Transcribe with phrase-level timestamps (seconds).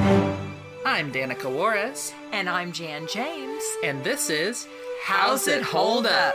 [0.00, 3.62] I'm Danica Juarez, And I'm Jan James.
[3.82, 4.66] and this is
[5.04, 6.34] How's It Hold Up?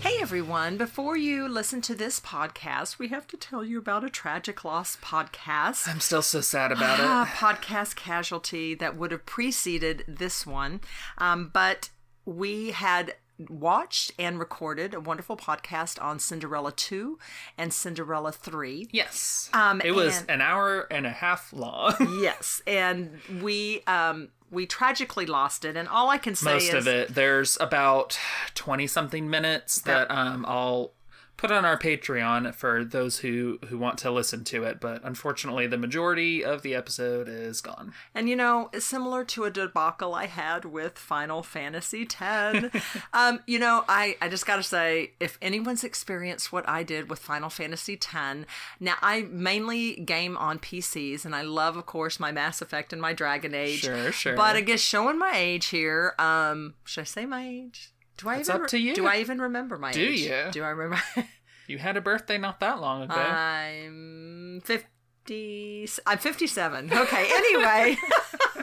[0.00, 4.10] Hey everyone, before you listen to this podcast, we have to tell you about a
[4.10, 5.88] tragic loss podcast.
[5.88, 7.28] I'm still so sad about Ah, it.
[7.36, 10.80] podcast casualty that would have preceded this one.
[11.18, 11.90] Um, but
[12.24, 13.14] we had
[13.50, 17.18] watched and recorded a wonderful podcast on Cinderella 2
[17.58, 18.88] and Cinderella 3.
[18.92, 19.50] Yes.
[19.52, 21.94] Um, it was and- an hour and a half long.
[22.22, 26.74] Yes, and we um we tragically lost it and all I can say is Most
[26.74, 27.14] is of it.
[27.14, 28.18] There's about
[28.54, 30.92] 20 something minutes that um, I'll
[31.36, 34.80] put on our Patreon for those who, who want to listen to it.
[34.80, 37.92] But unfortunately, the majority of the episode is gone.
[38.14, 42.66] And you know, similar to a debacle I had with Final Fantasy X,
[43.12, 47.18] um, you know, I, I just gotta say, if anyone's experienced what I did with
[47.18, 48.46] Final Fantasy X,
[48.78, 53.02] now I mainly game on PCs, and I love, of course, my Mass Effect and
[53.02, 53.80] my Dragon Age.
[53.80, 54.36] Sure, sure.
[54.36, 57.91] But I guess showing my age here, um, should I say my age?
[58.22, 58.94] Do I It's even up to you.
[58.94, 60.20] Do I even remember my Do age?
[60.20, 60.44] you?
[60.52, 61.02] Do I remember?
[61.68, 63.14] You had a birthday not that long ago.
[63.14, 65.88] I'm 50.
[66.06, 66.92] I'm 57.
[66.92, 67.96] Okay, anyway.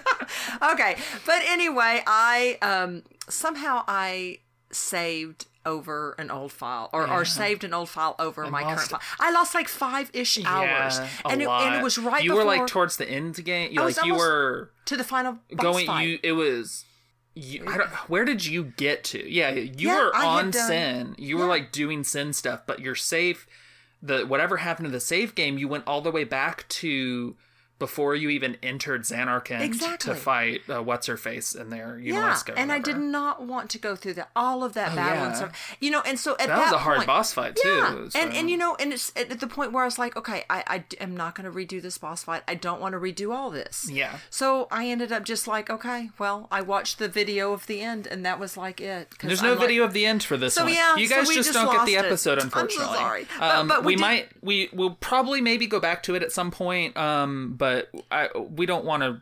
[0.74, 4.40] okay, but anyway, I um somehow I
[4.72, 9.02] saved over an old file or, or saved an old file over my current file.
[9.20, 11.00] I lost like 5ish hours.
[11.00, 13.44] Yeah, a and it, and it was right You before were like towards the end
[13.44, 13.72] game.
[13.72, 15.86] You like you were to the final boss going.
[15.88, 16.02] fight.
[16.04, 16.86] You it was.
[17.40, 19.32] You, I don't, where did you get to?
[19.32, 21.16] Yeah, you Yeah, were on done- sin.
[21.18, 21.50] You were yeah.
[21.50, 23.48] like doing sin stuff, but you're safe.
[24.02, 27.36] the whatever happened to the save game, you went all the way back to
[27.80, 30.14] before you even entered Zanarkand Exactly.
[30.14, 31.98] to fight uh, what's her face in there.
[32.02, 35.32] yeah, and I did not want to go through that all of that battle and
[35.32, 35.38] yeah.
[35.38, 35.78] stuff.
[35.80, 37.68] You know, and so at That that, was a hard boss fight too.
[37.70, 40.16] Yeah, so- and and you know, and it's at the point where I was like,
[40.18, 42.44] okay, I, I am not going to redo this boss fight.
[42.48, 43.90] I don't want to redo all this.
[43.92, 44.18] Yeah.
[44.30, 48.08] So I ended up just like, okay, well, I watched the video of the end,
[48.08, 49.08] and that was like it.
[49.22, 50.74] There's I'm no like- video of the end for this So, one.
[50.74, 52.08] yeah, you so guys we just, just don't get the lost it.
[52.08, 52.98] episode, I'm so unfortunately.
[52.98, 53.28] sorry.
[53.40, 56.24] But- Um, but we we, did- might we will probably maybe go back to it
[56.24, 56.98] at some point.
[56.98, 57.69] Um, but
[58.12, 59.22] I we don't want to.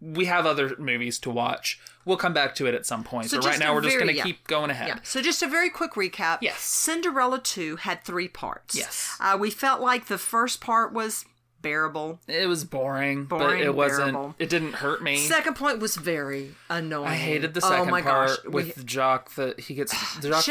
[0.00, 1.80] We have other movies to watch.
[2.04, 3.30] We'll come back to it at some point.
[3.30, 4.22] So but right now we're just going to yeah.
[4.22, 4.88] keep going ahead.
[4.88, 4.98] Yeah.
[5.02, 6.38] So just a very quick recap.
[6.40, 6.60] Yes.
[6.60, 8.76] Cinderella 2 had three parts.
[8.76, 9.16] Yes.
[9.18, 11.24] Uh, we felt like the first part was
[11.62, 12.20] bearable.
[12.28, 14.12] It was boring, but Boring, it wasn't.
[14.12, 14.34] bearable.
[14.38, 15.16] It didn't hurt me.
[15.16, 17.08] Second point was very annoying.
[17.08, 18.52] I hated the oh second my part gosh.
[18.52, 19.34] We- Jaq.
[19.36, 20.44] That he gets Jaq the mice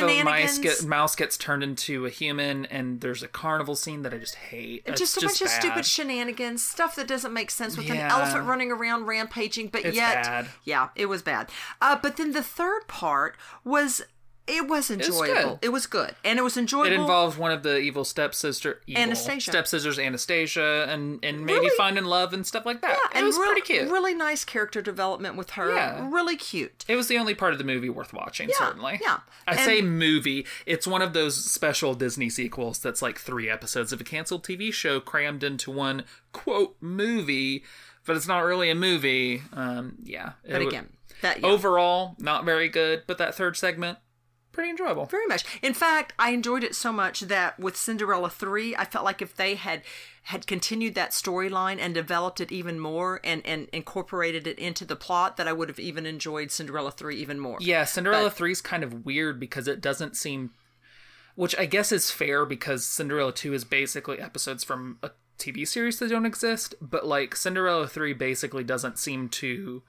[0.55, 0.59] Shenanigans.
[0.59, 4.35] get, mouse gets turned into a human, and there's a carnival scene that I just
[4.35, 4.83] hate.
[4.85, 8.45] It's just a bunch of stupid shenanigans, stuff that doesn't make sense with an elephant
[8.45, 10.47] running around rampaging, but It's yet, bad.
[10.63, 11.49] yeah, it was bad.
[11.81, 14.01] Uh, but then the third part was
[14.47, 15.57] it was enjoyable.
[15.61, 16.07] It was good.
[16.09, 16.91] good, and it was enjoyable.
[16.91, 19.51] It involved one of the evil stepsister, evil Anastasia.
[19.51, 22.97] stepsisters, Anastasia, and and maybe Really- finding love and stuff like that.
[23.13, 23.89] yeah, it was real- pretty cute.
[23.89, 25.73] Really nice character development with her.
[25.73, 26.07] Yeah.
[26.11, 26.85] Really cute.
[26.87, 28.49] it was the only part of the movie worth watching.
[28.49, 28.99] Yeah, certainly.
[29.01, 29.19] yeah.
[29.47, 30.45] I And- say movie.
[30.65, 34.71] It's one of those special Disney sequels that's like three episodes of a canceled TV
[34.73, 37.63] show crammed into one quote movie,
[38.05, 39.41] but it's not really a movie.
[39.53, 40.33] Um, yeah.
[40.47, 40.89] But wa- again,
[41.21, 41.47] that yeah.
[41.47, 43.97] overall not very good, but that third segment
[44.55, 45.05] pretty enjoyable.
[45.05, 45.45] Very much.
[45.61, 49.35] In fact, I enjoyed it so much that with Cinderella 3, I felt like if
[49.35, 49.83] they had
[50.23, 54.95] had continued that storyline and developed it even more and, and incorporated it into the
[54.95, 57.59] plot that I would have even enjoyed Cinderella 3 even more.
[57.61, 60.51] Yeah, Cinderella 3 is kind of weird because it doesn't seem.
[61.35, 65.99] Which I guess is fair because Cinderella 2 is basically episodes from a TV series
[65.99, 69.83] that don't exist, but like Cinderella 3 basically doesn't seem to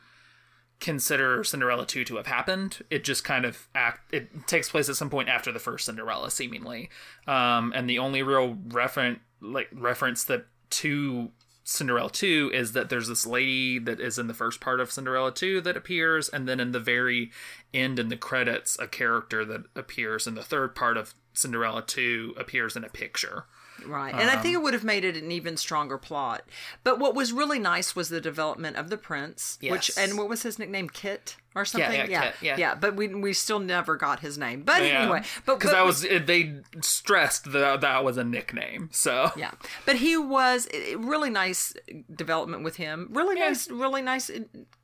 [0.81, 2.83] consider Cinderella 2 to have happened.
[2.91, 6.31] It just kind of act it takes place at some point after the first Cinderella
[6.31, 6.91] seemingly.
[7.27, 11.31] Um and the only real reference like reference that to
[11.69, 15.33] Cinderella 2 is that there's this lady that is in the first part of Cinderella
[15.33, 17.33] 2 that appears, and then in the very
[17.75, 22.35] end in the credits, a character that appears in the third part of Cinderella 2
[22.39, 23.47] appears in a picture.
[23.85, 24.15] Right.
[24.15, 26.43] And I think it um, would have made it an even stronger plot.
[26.85, 30.43] But what was really nice was the development of the prince, which and what was
[30.43, 30.89] his nickname?
[30.89, 32.11] Kit or something?
[32.11, 32.75] yeah, Kit, yeah.
[32.77, 34.63] but we we still never got his name.
[34.63, 38.91] But anyway, but because that was they stressed that that was a nickname.
[38.93, 39.51] So Yeah,
[39.85, 41.75] but he was really nice
[42.15, 43.09] development with him.
[43.11, 43.49] Really Yeah.
[43.49, 44.31] nice, really nice,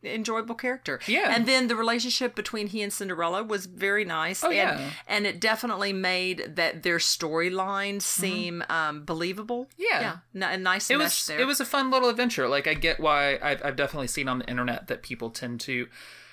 [0.02, 0.98] enjoyable character.
[1.06, 1.34] Yeah.
[1.34, 4.42] and then the relationship between he and Cinderella was very nice.
[4.42, 4.90] Oh, and, yeah.
[5.06, 9.64] and it definitely made that their storyline seem um, believable.
[9.64, 9.82] Mm-hmm.
[9.90, 10.00] Yeah.
[10.34, 11.40] yeah, N- a nice it mesh was there.
[11.40, 12.48] it was a fun little adventure.
[12.48, 15.86] Like I get why I've, I've definitely seen on the internet that people tend to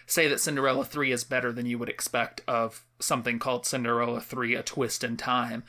[0.10, 4.56] say that Cinderella three is better than you would expect of something called Cinderella three:
[4.56, 5.64] A Twist in Time.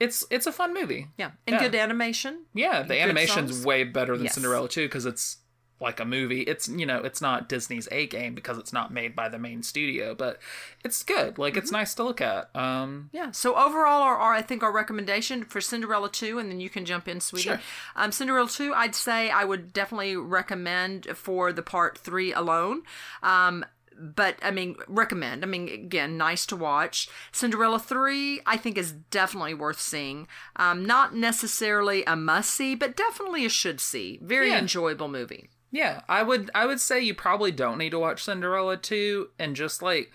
[0.00, 1.06] it's it's a fun movie.
[1.16, 1.60] Yeah, and Yeah.
[1.62, 2.46] good animation.
[2.52, 3.64] Yeah, the Good animation's songs.
[3.66, 4.34] way better than Yes.
[4.34, 5.38] Cinderella too because it's
[5.80, 6.42] like a movie.
[6.42, 9.62] It's you know it's not Disney's A game because it's not made by the main
[9.62, 10.40] studio, but
[10.84, 11.36] it's good.
[11.38, 11.58] Like Mm-hmm.
[11.58, 12.54] it's nice to look at.
[12.56, 13.30] Um, Yeah.
[13.32, 16.84] So overall, our, our I think our recommendation for Cinderella two, and then you can
[16.84, 17.48] jump in, sweetie.
[17.50, 17.60] Sure.
[17.96, 22.82] Um, Cinderella two, I'd say I would definitely recommend for the part three alone.
[23.22, 23.64] Um,
[23.98, 25.42] but I mean, recommend.
[25.44, 27.08] I mean, again, nice to watch.
[27.32, 30.26] Cinderella three, I think, is definitely worth seeing.
[30.56, 34.18] Um, not necessarily a must see, but definitely a should see.
[34.22, 34.58] Very Yeah.
[34.58, 35.48] enjoyable movie.
[35.70, 39.56] yeah, I would I would say you probably don't need to watch Cinderella two and
[39.56, 40.12] just like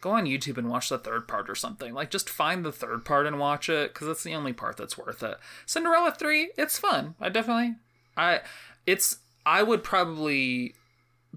[0.00, 1.92] go on YouTube and watch the third part or something.
[1.92, 4.96] Like just find the third part and watch it because that's the only part that's
[4.96, 5.36] worth it.
[5.66, 7.16] Cinderella three, it's fun.
[7.20, 7.74] I definitely
[8.16, 8.40] I
[8.86, 10.74] it's I would probably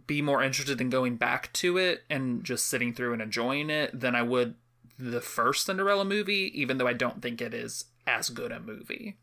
[0.08, 3.98] be more interested in going back to it and just sitting through and enjoying it
[4.00, 4.56] than I would
[4.98, 9.18] the first Cinderella movie, even though I don't think it is as good a movie.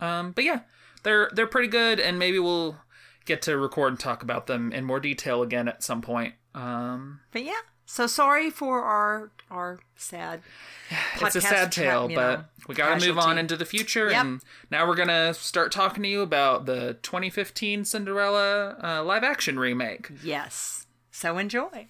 [0.00, 0.60] Um, but yeah,
[1.04, 2.76] they're they're pretty good, and maybe we'll
[3.24, 6.34] get to record and talk about them in more detail again at some point.
[6.54, 7.60] Um, But yeah.
[7.86, 10.42] So sorry for our our sad.
[11.20, 14.24] it's a sad tale, but know, we got to move on into the future, Yep.
[14.24, 14.40] and
[14.70, 20.10] now we're gonna start talking to you about the 2015 Cinderella uh, live action remake.
[20.22, 20.86] Yes.
[21.10, 21.88] So enjoy.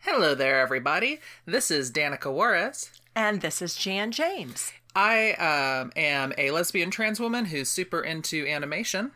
[0.00, 1.20] Hello there, everybody.
[1.46, 2.90] This is Danica Juarez.
[3.14, 4.72] And this is Jan James.
[4.94, 9.12] I um, am a lesbian trans woman who's super into animation.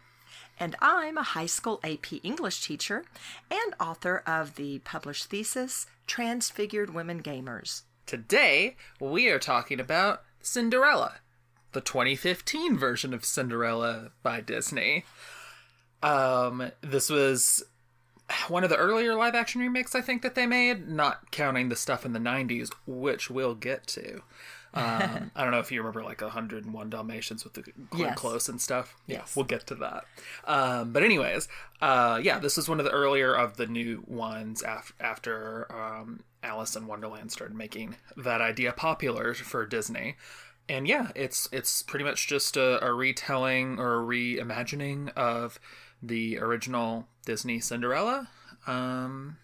[0.59, 3.05] And I'm a high school AP English teacher
[3.51, 7.83] and author of the published thesis, Transfigured Women Gamers.
[8.11, 11.19] Today, we are talking about Cinderella,
[11.71, 15.05] the 2015 version of Cinderella by Disney.
[16.03, 17.63] Um, this was
[18.49, 21.77] one of the earlier live action remakes I think that they made, not counting the
[21.77, 24.15] stuff in the 90s, which we'll get to.
[24.75, 27.63] Um, I don't know if you remember like 101 Dalmatians with the
[27.97, 28.19] Yes.
[28.19, 28.97] Close and stuff.
[29.07, 29.37] Yeah, Yes.
[29.37, 30.05] we'll get to that.
[30.47, 31.47] Um, but anyways,
[31.81, 36.25] uh, yeah, this was one of the earlier of the new ones af- after um,
[36.43, 40.17] Alice in Wonderland started making that idea popular for Disney.
[40.69, 45.59] And yeah, it's it's pretty much just a, a retelling or a reimagining of
[46.03, 48.29] the original Disney Cinderella.
[48.67, 49.37] Um,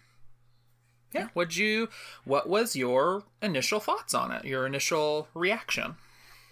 [1.13, 1.89] yeah, would you?
[2.23, 4.45] What was your initial thoughts on it?
[4.45, 5.95] Your initial reaction?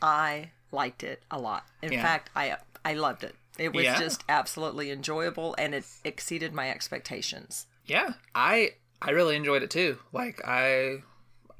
[0.02, 1.66] I liked it a lot.
[1.82, 2.02] In Yeah.
[2.04, 3.36] fact, I I loved it.
[3.58, 3.98] It was Yeah.
[3.98, 7.68] just absolutely enjoyable and it exceeded my expectations.
[7.86, 8.74] Yeah, I
[9.06, 10.00] I really enjoyed it too.
[10.12, 11.04] Like I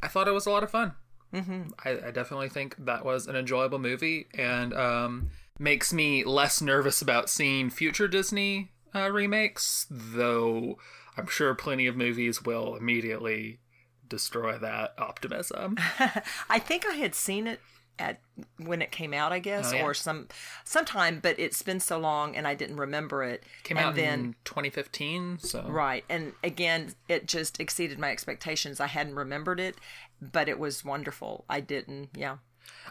[0.02, 0.94] I thought it was a lot of fun.
[1.34, 1.70] Mm-hmm.
[1.84, 7.02] I, I definitely think that was an enjoyable movie and um, makes me less nervous
[7.02, 9.86] about seeing future Disney uh, remakes.
[9.90, 10.80] Though
[11.18, 13.60] I'm sure plenty of movies will immediately
[14.08, 15.78] destroy that optimism.
[16.50, 17.60] I think I had seen it
[17.98, 18.20] at
[18.58, 19.84] when it came out, I guess, Oh, yeah.
[19.84, 20.28] or some
[20.64, 23.44] sometime, but it's been so long and I didn't remember it.
[23.64, 26.04] Came and out then in 2015, so Right.
[26.10, 28.80] And again, it just exceeded my expectations.
[28.80, 29.76] I hadn't remembered it,
[30.22, 31.46] but it was wonderful.
[31.50, 32.38] I didn't, yeah.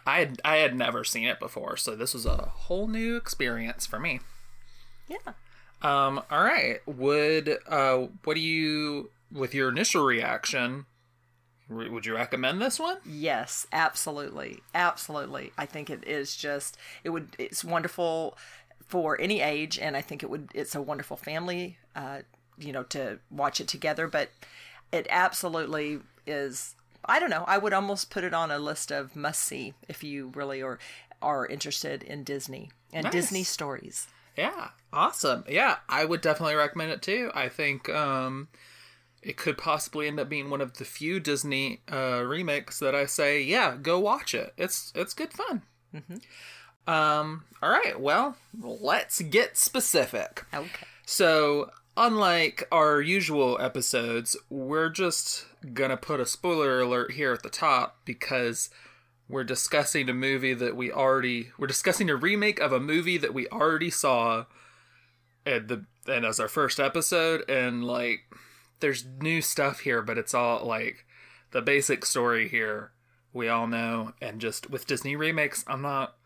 [0.07, 3.87] I had I had never seen it before, so this was a whole new experience
[3.87, 4.21] for me.
[5.09, 5.33] Yeah.
[5.83, 6.81] Um, all right.
[6.87, 10.87] Would uh, what do you with your initial reaction?
[11.69, 12.99] Would you recommend this one?
[13.07, 14.63] Yes, absolutely.
[14.75, 15.53] Absolutely.
[15.57, 18.37] I think it is just it would it's wonderful
[18.87, 22.19] for any age and I think it would it's a wonderful family uh
[22.59, 24.31] you know to watch it together, but
[24.93, 27.45] it absolutely is I don't know.
[27.47, 30.79] I would almost put it on a list of must see if you really are
[31.23, 33.13] are interested in Disney and Nice.
[33.13, 34.07] Disney stories.
[34.37, 35.45] Yeah, awesome.
[35.49, 37.31] Yeah, I would definitely recommend it too.
[37.35, 38.49] I think um,
[39.25, 43.07] it could possibly end up being one of the few Disney uh, remakes that I
[43.07, 44.53] say, yeah, go watch it.
[44.57, 45.63] It's it's good fun.
[46.87, 47.99] Um, all right.
[47.99, 50.45] Well, let's get specific.
[50.53, 50.87] Okay.
[51.07, 57.49] So, unlike our usual episodes, we're just gonna put a spoiler alert here at the
[57.49, 58.69] top because
[59.29, 63.33] we're discussing a movie that we already we're discussing a remake of a movie that
[63.33, 64.45] we already saw
[65.47, 68.21] at the and as our first episode and like
[68.85, 71.07] there's new stuff here but it's all like
[71.53, 72.93] the basic story here
[73.33, 76.17] we all know and just with Disney remakes I'm not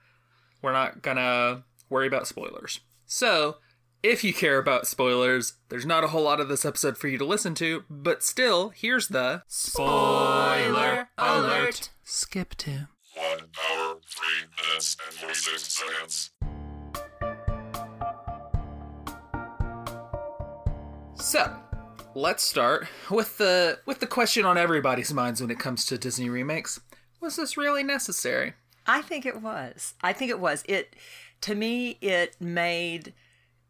[0.61, 2.81] we're not gonna worry about spoilers.
[3.07, 3.59] So,
[4.03, 7.19] if you care about spoilers, there's not a whole lot of this episode for you
[7.19, 11.91] to listen to, but still, here's the spoiler alert.
[12.05, 12.89] Skip to.
[13.15, 13.39] One
[13.71, 16.31] hour, three minutes, and 46 seconds.
[21.17, 21.68] So,
[22.15, 26.29] let's start with the with the question on everybody's minds when it comes to Disney
[26.29, 26.81] remakes.
[27.21, 28.55] Was this really necessary?
[28.87, 29.95] I think it was.
[30.03, 30.65] I think it was.
[30.67, 30.97] It
[31.43, 33.13] to me it made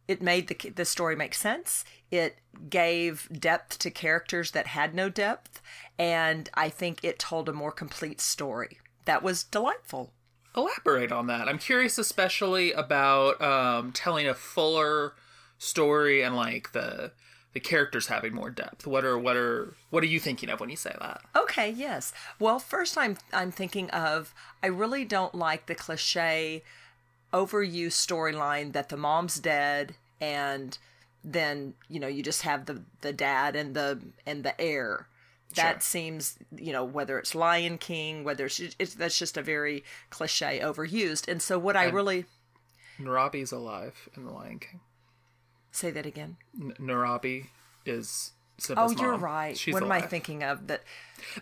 [0.06, 1.84] it made the the story make sense.
[2.10, 2.38] It
[2.70, 5.60] gave depth to characters that had no depth,
[5.98, 8.78] and I think it told a more complete story.
[9.04, 10.12] That was delightful.
[10.56, 11.46] Elaborate on that.
[11.46, 15.12] I'm curious, especially about um, telling a fuller
[15.58, 17.12] story and like the
[17.54, 18.86] the characters having more depth.
[18.86, 21.22] What are what are what are you thinking of when you say that?
[21.34, 22.12] Okay, yes.
[22.38, 26.62] Well, first I'm I'm thinking of I really don't like the cliche
[27.32, 30.78] overused storyline that the mom's dead and
[31.24, 35.06] then, you know, you just have the the dad and the and the heir.
[35.54, 35.80] That Sure.
[35.80, 40.60] seems, you know, whether it's Lion King, whether it's, it's that's just a very cliche
[40.60, 41.26] overused.
[41.26, 42.26] And so what I And- really
[43.00, 44.80] Narabi's alive in The Lion King.
[45.78, 46.36] Say that again.
[46.60, 47.46] N- Narabi
[47.86, 48.32] is
[48.76, 49.22] Oh, you're mom.
[49.22, 49.56] right.
[49.56, 50.66] She's what am I thinking of?
[50.66, 50.82] That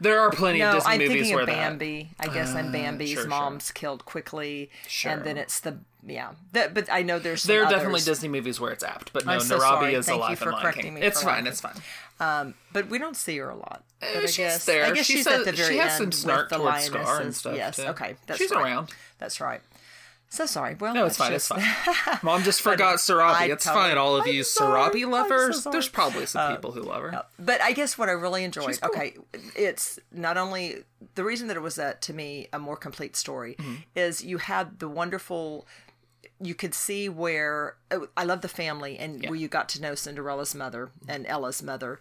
[0.03, 1.57] There are plenty no, of Disney I'm movies thinking where of that.
[1.71, 2.11] Bambi.
[2.21, 3.29] I guess I'm Uh, Bambi's sure, sure.
[3.31, 5.13] mom's killed quickly, Sure.
[5.13, 6.33] and then it's the yeah.
[6.53, 7.79] That, but I know there's some There are others.
[7.79, 9.95] definitely Disney movies where it's apt, but no, I'm so Narabi sorry.
[9.95, 10.95] is Thank you alive for in Lion correcting King.
[10.95, 11.47] me It's for fine.
[11.47, 11.75] It's fine.
[12.21, 13.83] Um, but we don't see her a lot.
[14.01, 14.85] But I she's guess there.
[14.85, 16.81] I guess She she's says- at the very she has some end snark with the
[16.81, 17.85] Scar and stuff, Yes, too.
[17.87, 18.63] okay, that's She's right.
[18.63, 18.93] around.
[19.19, 19.63] That's right.
[20.29, 20.75] So sorry.
[20.79, 21.31] Well, No, it's fine.
[21.33, 22.19] just- It's fine.
[22.23, 23.49] Mom just forgot Sarabi.
[23.51, 23.97] It's fine.
[23.97, 24.43] All of I'm you.
[24.43, 27.23] Sarabi lovers, so there's probably some people who love her.
[27.39, 28.91] But I guess what I really enjoyed, cool.
[28.91, 29.15] okay,
[29.55, 33.55] it's not only the reason that it was a, to me a more complete story
[33.59, 33.75] Mm-hmm.
[33.95, 35.67] is you had the wonderful.
[36.39, 39.95] You could see where oh, I love the family and where you got to know
[39.95, 41.99] Cinderella's mother and Ella's mother,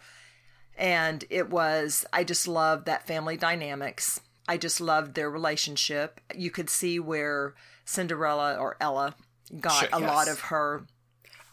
[0.77, 4.20] and it was I just loved that family dynamics.
[4.48, 6.20] I just loved their relationship.
[6.36, 7.55] You could see where
[7.86, 9.15] Cinderella or Ella
[9.60, 10.86] got Sure, a lot of her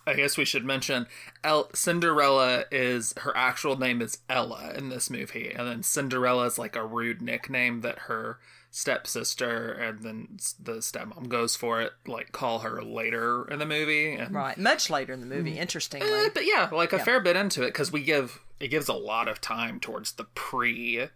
[0.06, 1.06] I guess we should mention
[1.44, 6.58] El- Cinderella is her actual name is Ella in this movie, and then Cinderella is
[6.58, 12.32] like a rude nickname that her stepsister and then the stepmom goes for it, like
[12.32, 14.14] call her later in the movie.
[14.14, 15.58] And, right much later in the movie.
[15.58, 18.88] Eh, Interestingly, but yeah, like a fair bit into it because we give it gives
[18.88, 21.08] a lot of time towards the pre,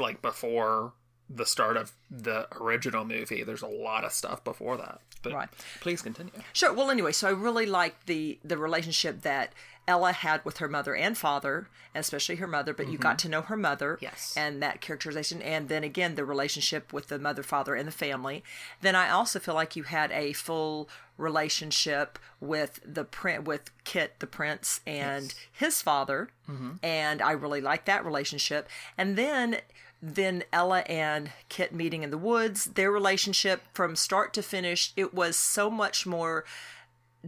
[0.00, 0.94] like before
[1.30, 3.42] the start of the original movie.
[3.42, 5.00] There's a lot of stuff before that.
[5.22, 5.48] But Right.
[5.80, 6.32] please continue.
[6.52, 6.72] Sure.
[6.72, 9.52] Well, anyway, so I really like the the relationship that
[9.88, 12.72] Ella had with her mother and father, and especially her mother.
[12.74, 14.04] But you got to know her mother, Mm-hmm.
[14.04, 14.34] Yes.
[14.36, 18.44] and that characterization, and then again the relationship with the mother, father, and the family.
[18.82, 24.14] Then I also feel like you had a full relationship with the print with Kit
[24.20, 26.72] the prince and his father, Mm-hmm.
[26.82, 28.68] and I really like that relationship.
[28.98, 29.58] And then
[30.06, 35.14] then Ella and Kit meeting in the woods, their relationship from start to finish, it
[35.14, 36.44] was so much more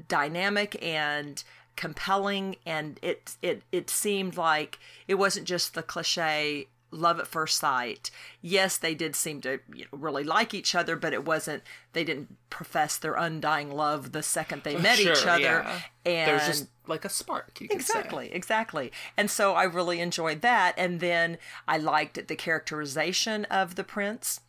[0.08, 1.42] dynamic and
[1.74, 6.66] compelling and it it it seemed like it wasn't just the cliche
[6.96, 8.10] love at first sight.
[8.40, 11.62] Yes, they did seem to you know, really like each other, but it wasn't
[11.92, 15.40] they didn't profess their undying love the second they oh, met each other.
[15.42, 15.80] yeah.
[16.04, 17.60] And There's just like a spark.
[17.60, 17.98] You could say.
[17.98, 18.92] Exactly, exactly.
[19.16, 20.74] And so I really enjoyed that.
[20.76, 24.40] And then I liked the characterization of the prince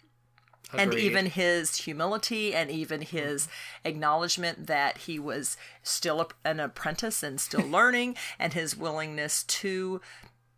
[0.74, 3.48] and even his humility and even his
[3.86, 10.02] acknowledgement that he was still a, an apprentice and still learning and his willingness to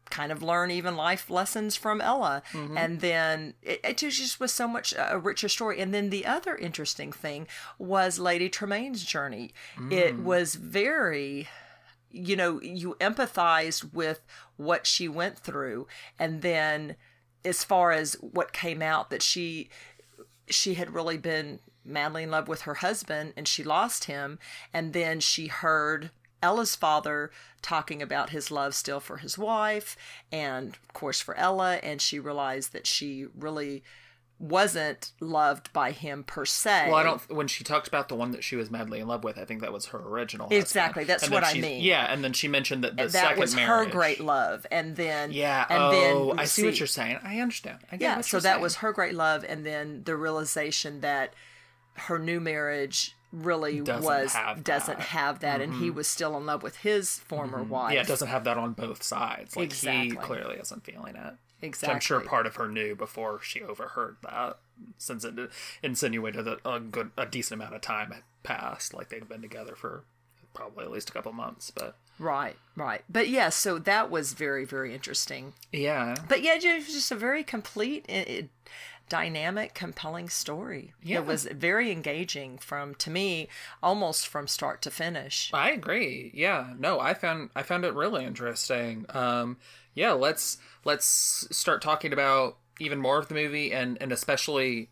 [0.09, 2.41] kind of learn even life lessons from Ella.
[2.51, 2.77] Mm-hmm.
[2.77, 5.79] And then it, it just was so much a richer story.
[5.79, 7.47] And then the other interesting thing
[7.77, 9.51] was Lady Tremaine's journey.
[9.91, 10.23] It mm.
[10.23, 11.47] was very
[12.11, 14.21] you know, you empathized with
[14.57, 15.85] what she went through.
[16.17, 16.95] And then
[17.45, 19.69] as far as what came out that she
[20.49, 24.39] she had really been madly in love with her husband and she lost him
[24.73, 27.31] and then she heard Ella's father
[27.61, 29.97] talking about his love still for his wife
[30.31, 33.83] and of course for Ella and she realized that she really
[34.41, 36.85] wasn't loved by him per se.
[36.87, 37.29] Well, I don't.
[37.29, 39.59] When she talked about the one that she was madly in love with, I think
[39.59, 40.45] that was her original.
[40.45, 40.61] husband.
[40.61, 41.81] Exactly, that's And what I mean.
[41.83, 43.87] Yeah, and then she mentioned that the that second was marriage.
[43.87, 45.65] her great love and then Yeah.
[45.69, 47.19] and oh, then I see, what you're saying.
[47.21, 47.79] I understand.
[47.91, 48.61] I get yeah so that saying.
[48.61, 51.33] was her great love and then the realization that
[51.95, 55.03] her new marriage really Doesn't was have doesn't that.
[55.07, 55.17] Mm-hmm.
[55.17, 58.27] have that and he was still in love with his former wife Yeah, it doesn't
[58.27, 59.55] have that on both sides.
[59.55, 61.33] Like he clearly isn't feeling it.
[61.61, 64.59] Exactly I'm sure part of her knew before she overheard that,
[64.97, 65.33] since it
[65.83, 68.93] insinuated that a good, a decent amount of time had passed.
[68.93, 70.03] Like they'd been together for
[70.53, 71.69] probably at least a couple months.
[71.71, 76.81] But right right but yeah so that was very very interesting yeah, but yeah ju-
[76.83, 78.49] just a very complete i- i-
[79.09, 81.17] dynamic compelling story Yeah.
[81.17, 83.47] it was very engaging from to me
[83.83, 86.31] almost from start to finish I agree.
[86.33, 89.05] Yeah, no, I found I found it really interesting.
[89.09, 89.57] Um,
[89.95, 91.05] yeah, let's let's
[91.51, 94.89] start talking about even more of the movie and and especially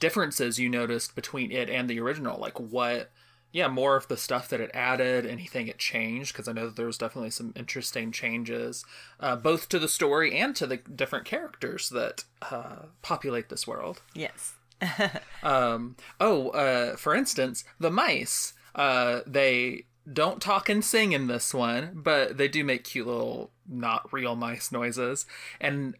[0.00, 2.38] differences you noticed between it and the original.
[2.40, 3.10] Like what,
[3.52, 6.76] yeah, more of the stuff that it added, anything it changed, because I know that
[6.76, 8.84] there was definitely some interesting changes,
[9.20, 14.02] uh, both to the story and to the different characters that uh, populate this world.
[14.14, 14.54] Yes.
[15.40, 18.54] Um, oh, uh, for instance, the mice.
[18.74, 23.52] Uh, they don't talk and sing in this one, but they do make cute little
[23.68, 25.26] not real mice noises.
[25.60, 25.94] And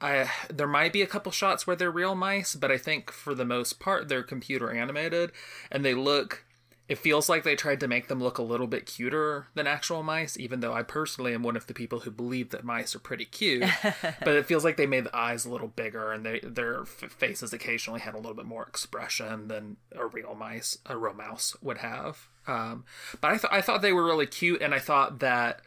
[0.00, 3.34] I there might be a couple shots where they're real mice, but I think for
[3.34, 5.32] the most part they're computer animated
[5.70, 6.44] and they look
[6.86, 10.02] it feels like they tried to make them look a little bit cuter than actual
[10.02, 12.98] mice, even though I personally am one of the people who believe that mice are
[13.00, 13.64] pretty cute.
[14.02, 17.54] but it feels like they made the eyes a little bigger and they, their faces
[17.54, 21.78] occasionally had a little bit more expression than a real mice, a real mouse would
[21.78, 22.28] have.
[22.46, 22.84] Um,
[23.20, 25.62] but I, th- I thought they were really cute, and I thought that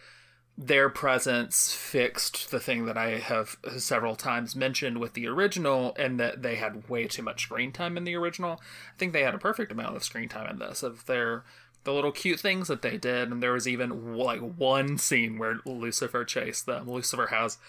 [0.58, 6.20] their presence fixed the thing that I have several times mentioned with the original, and
[6.20, 8.60] that they had way too much screen time in the original.
[8.94, 11.44] I think they had a perfect amount of screen time in this of their
[11.84, 15.60] the little cute things that they did, and there was even like one scene where
[15.64, 16.90] Lucifer chased them.
[16.90, 17.60] Lucifer has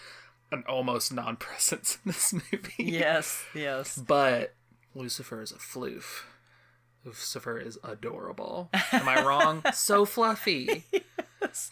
[0.51, 3.45] an almost non-presence in this movie, Yes.
[3.53, 3.97] Yes.
[3.97, 4.55] but
[4.95, 6.23] Lucifer is a floof.
[7.05, 8.69] Lucifer is adorable.
[8.91, 9.61] Am I wrong?
[9.73, 10.83] so fluffy.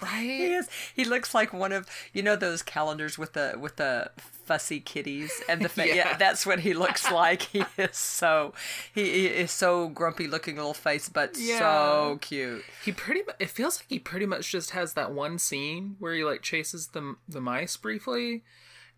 [0.01, 0.21] Right?
[0.21, 0.69] He is.
[0.95, 4.11] He looks like one of you know those calendars with the with the
[4.45, 5.95] fussy kitties and the fa- yeah.
[5.95, 6.17] Yeah.
[6.17, 7.41] that's what he looks like.
[7.43, 8.53] He is so
[8.93, 12.63] he, he is so grumpy looking little face, but so cute.
[12.83, 16.13] He pretty much it feels like he pretty much just has that one scene where
[16.13, 18.43] he like chases the the mice briefly.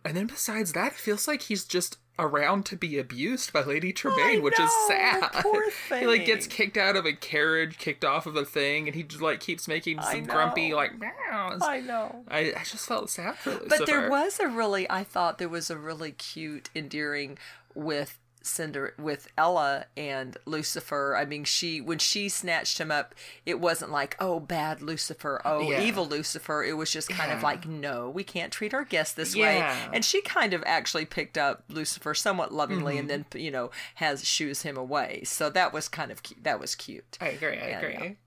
[0.06, 3.94] And then besides that, it feels like he's just around to be abused by Lady
[3.94, 5.32] Tremaine, which is sad.
[5.34, 8.96] poor he like gets kicked out of a carriage, kicked off of a thing, and
[8.96, 11.62] he just like keeps making some grumpy like meows.
[11.62, 12.24] I know.
[12.28, 13.70] I, I just felt sad for Lucifer.
[13.70, 17.38] But there was a really, I thought there was a really cute, endearing
[17.74, 21.16] with Cinder with Ella and Lucifer.
[21.18, 23.14] I mean, she when she snatched him up,
[23.46, 25.82] it wasn't like oh bad Lucifer, oh Yeah.
[25.82, 26.64] evil Lucifer.
[26.64, 29.46] It was just kind of like no, we can't treat our guests this Yeah.
[29.46, 29.90] way.
[29.94, 33.10] And she kind of actually picked up Lucifer somewhat lovingly, Mm-hmm.
[33.12, 35.24] and then you know has shoos him away.
[35.26, 36.44] So that was kind of cute.
[36.44, 37.18] That was cute.
[37.22, 37.60] I agree.
[37.60, 38.18] I Yeah, agree.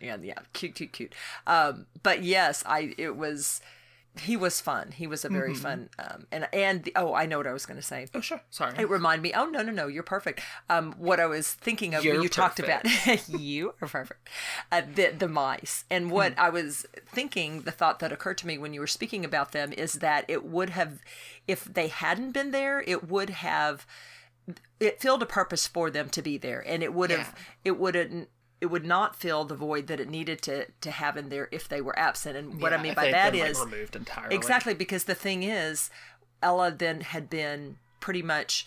[0.00, 0.14] yeah.
[0.14, 1.14] and yeah, cute, cute, cute.
[1.46, 3.60] Um, but yes, I it was
[4.18, 4.90] he was fun.
[4.92, 5.62] He was a very Mm-hmm.
[5.62, 8.06] fun um, and and the, oh, I know what I was going to say.
[8.14, 8.40] Oh sure.
[8.50, 8.74] Sorry.
[8.78, 9.32] It reminded me.
[9.34, 9.86] Oh no, no, no!
[9.86, 10.40] You're perfect.
[10.68, 12.84] Um, what I was thinking of when You're you talked about
[13.28, 14.28] you are perfect.
[14.72, 16.40] Uh, the the mice and what Hmm.
[16.40, 17.62] I was thinking.
[17.62, 20.44] The thought that occurred to me when you were speaking about them is that it
[20.44, 21.00] would have,
[21.46, 23.86] if they hadn't been there, it would have
[24.80, 28.28] it filled a purpose for them to be there and it would have it wouldn't
[28.60, 31.68] it would not fill the void that it needed to to have in there if
[31.68, 34.34] they were absent and what i mean by that been, like, removed entirely.
[34.34, 35.90] exactly because the thing is
[36.42, 38.66] ella then had been pretty much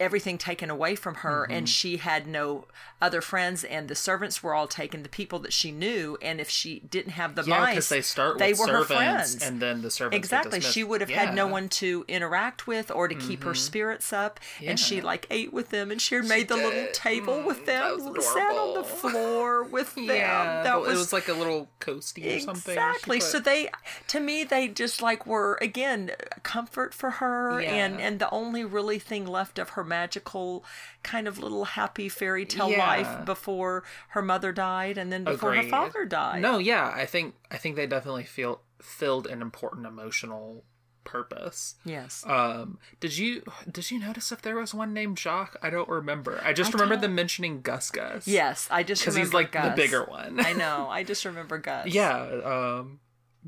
[0.00, 1.52] everything taken away from her Mm-hmm.
[1.52, 2.64] and she had no
[3.00, 6.48] other friends and the servants were all taken the people that she knew and if
[6.48, 9.82] she didn't have the Yeah, mice they start they with were her friends and then
[9.82, 10.60] the servants Exactly.
[10.60, 11.52] She would have had no Mm-hmm.
[11.52, 14.40] one to interact with or to keep her spirits up.
[14.64, 17.98] And she like ate with them and she made the little table with Mm, that
[17.98, 20.04] them, sat on the floor with them.
[20.06, 22.72] Yeah, that was, it was like a little coasty or something.
[22.72, 23.20] Exactly.
[23.20, 23.68] So they,
[24.08, 28.98] to me, they just like were again comfort for her, and and the only really
[28.98, 30.64] thing left of her magical
[31.02, 32.86] kind of little happy fairy tale Yeah.
[32.86, 36.42] life before her mother died, and then before her father died.
[36.42, 40.64] No, yeah, I think I think they definitely feel filled an important emotional
[41.04, 41.76] purpose.
[41.84, 42.24] Yes.
[42.26, 45.50] Um, did you did you notice if there was one named Jaq?
[45.62, 46.40] I don't remember.
[46.44, 48.26] I just I remember don't- them mentioning Gus Gus.
[48.26, 48.66] yes.
[48.70, 49.68] I just because he's like Gus.
[49.70, 50.40] the bigger one.
[50.44, 50.88] I know.
[50.90, 51.86] I just remember Gus.
[51.86, 52.20] yeah.
[52.44, 52.98] Um,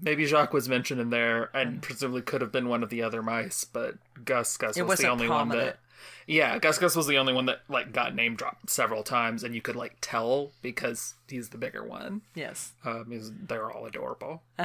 [0.01, 3.23] maybe Jaq was mentioned in there, and presumably could have been one of the other
[3.23, 5.81] mice, but Gus Gus It was the only one that.
[6.27, 9.55] Yeah, Gus Gus was the only one that like got name dropped several times, and
[9.55, 12.23] you could like tell because he's the bigger one.
[12.35, 12.73] Yes.
[12.85, 14.43] Um, he's, they're all adorable.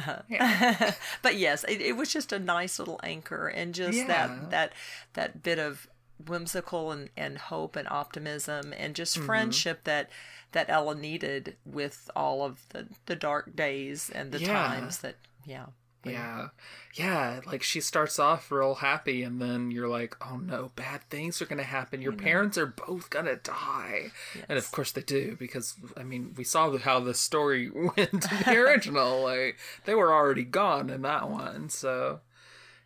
[1.22, 4.08] but yes, it, it was just a nice little anchor and just Yeah.
[4.08, 4.74] that that
[5.14, 5.88] that bit of
[6.26, 9.26] whimsical and, and hope and optimism and just Mm-hmm.
[9.26, 10.10] friendship that
[10.52, 14.48] that Ella needed with all of the, the dark days and the Yeah.
[14.54, 15.16] times that
[15.46, 15.66] yeah.
[16.12, 16.50] Yeah.
[16.96, 17.40] Yeah.
[17.46, 21.46] Like she starts off real happy and then you're like, oh no, bad things are
[21.46, 22.02] going to happen.
[22.02, 24.12] Your parents are both going to die.
[24.50, 28.20] And of course they do because, I mean, we saw how the story went in
[28.20, 29.24] the original.
[29.24, 31.70] like, they were already gone in that one.
[31.70, 32.20] So,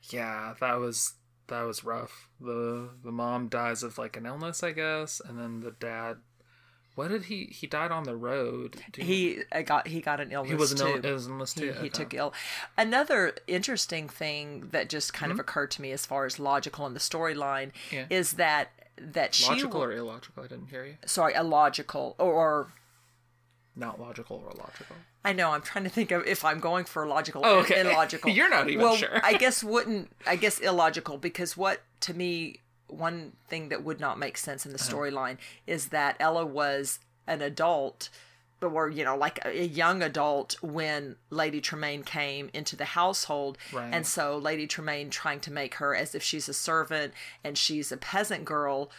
[0.09, 1.13] yeah, that was.
[1.47, 2.27] That was rough.
[2.41, 6.17] The the mom dies of like an illness, I guess, and then the dad.
[6.97, 7.45] What did he?
[7.45, 8.77] He died on the road.
[8.95, 10.85] He uh, got he got an illness he was an too.
[10.87, 11.71] Ill, it was an illness he, too.
[11.73, 11.89] he okay.
[11.89, 12.33] took ill.
[12.75, 15.39] Another interesting thing that just kind Mm-hmm.
[15.39, 18.05] of occurred to me as far as logical in the storyline Yeah.
[18.09, 20.43] is that that she Logical or illogical?
[20.43, 20.97] I didn't hear you.
[21.05, 22.67] sorry illogical or, or
[23.75, 24.95] Not logical or illogical.
[25.23, 27.81] I know I'm trying to think of if I'm going for logical Oh, okay.
[27.87, 28.31] illogical.
[28.31, 29.19] You're not even well, sure.
[29.23, 34.17] I guess wouldn't I guess illogical because what to me one thing that would not
[34.17, 34.95] make sense in the Uh-huh.
[34.95, 38.09] storyline is that Ella was an adult
[38.61, 43.57] or you know like a, a young adult when Lady Tremaine came into the household
[43.71, 43.93] Right.
[43.93, 47.91] and so Lady Tremaine trying to make her as if she's a servant and she's
[47.91, 48.89] a peasant girl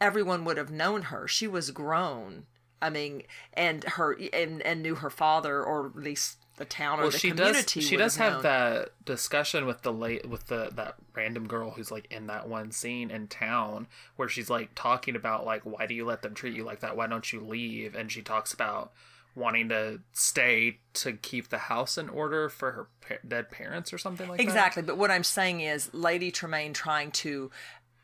[0.00, 1.26] everyone would have known her.
[1.26, 2.46] She was grown.
[2.80, 7.02] I mean, and her and and knew her father, or at least the town or
[7.02, 7.38] Well, the she does.
[7.46, 7.80] community.
[7.80, 8.42] She does have known.
[8.42, 12.70] that discussion with the late with the that random girl who's like in that one
[12.72, 16.54] scene in town where she's like talking about like why do you let them treat
[16.54, 16.96] you like that?
[16.96, 17.94] Why don't you leave?
[17.94, 18.92] And she talks about
[19.34, 23.98] wanting to stay to keep the house in order for her pa- dead parents or
[23.98, 24.42] something like that.
[24.42, 27.50] Exactly, but what I'm saying is Lady Tremaine trying to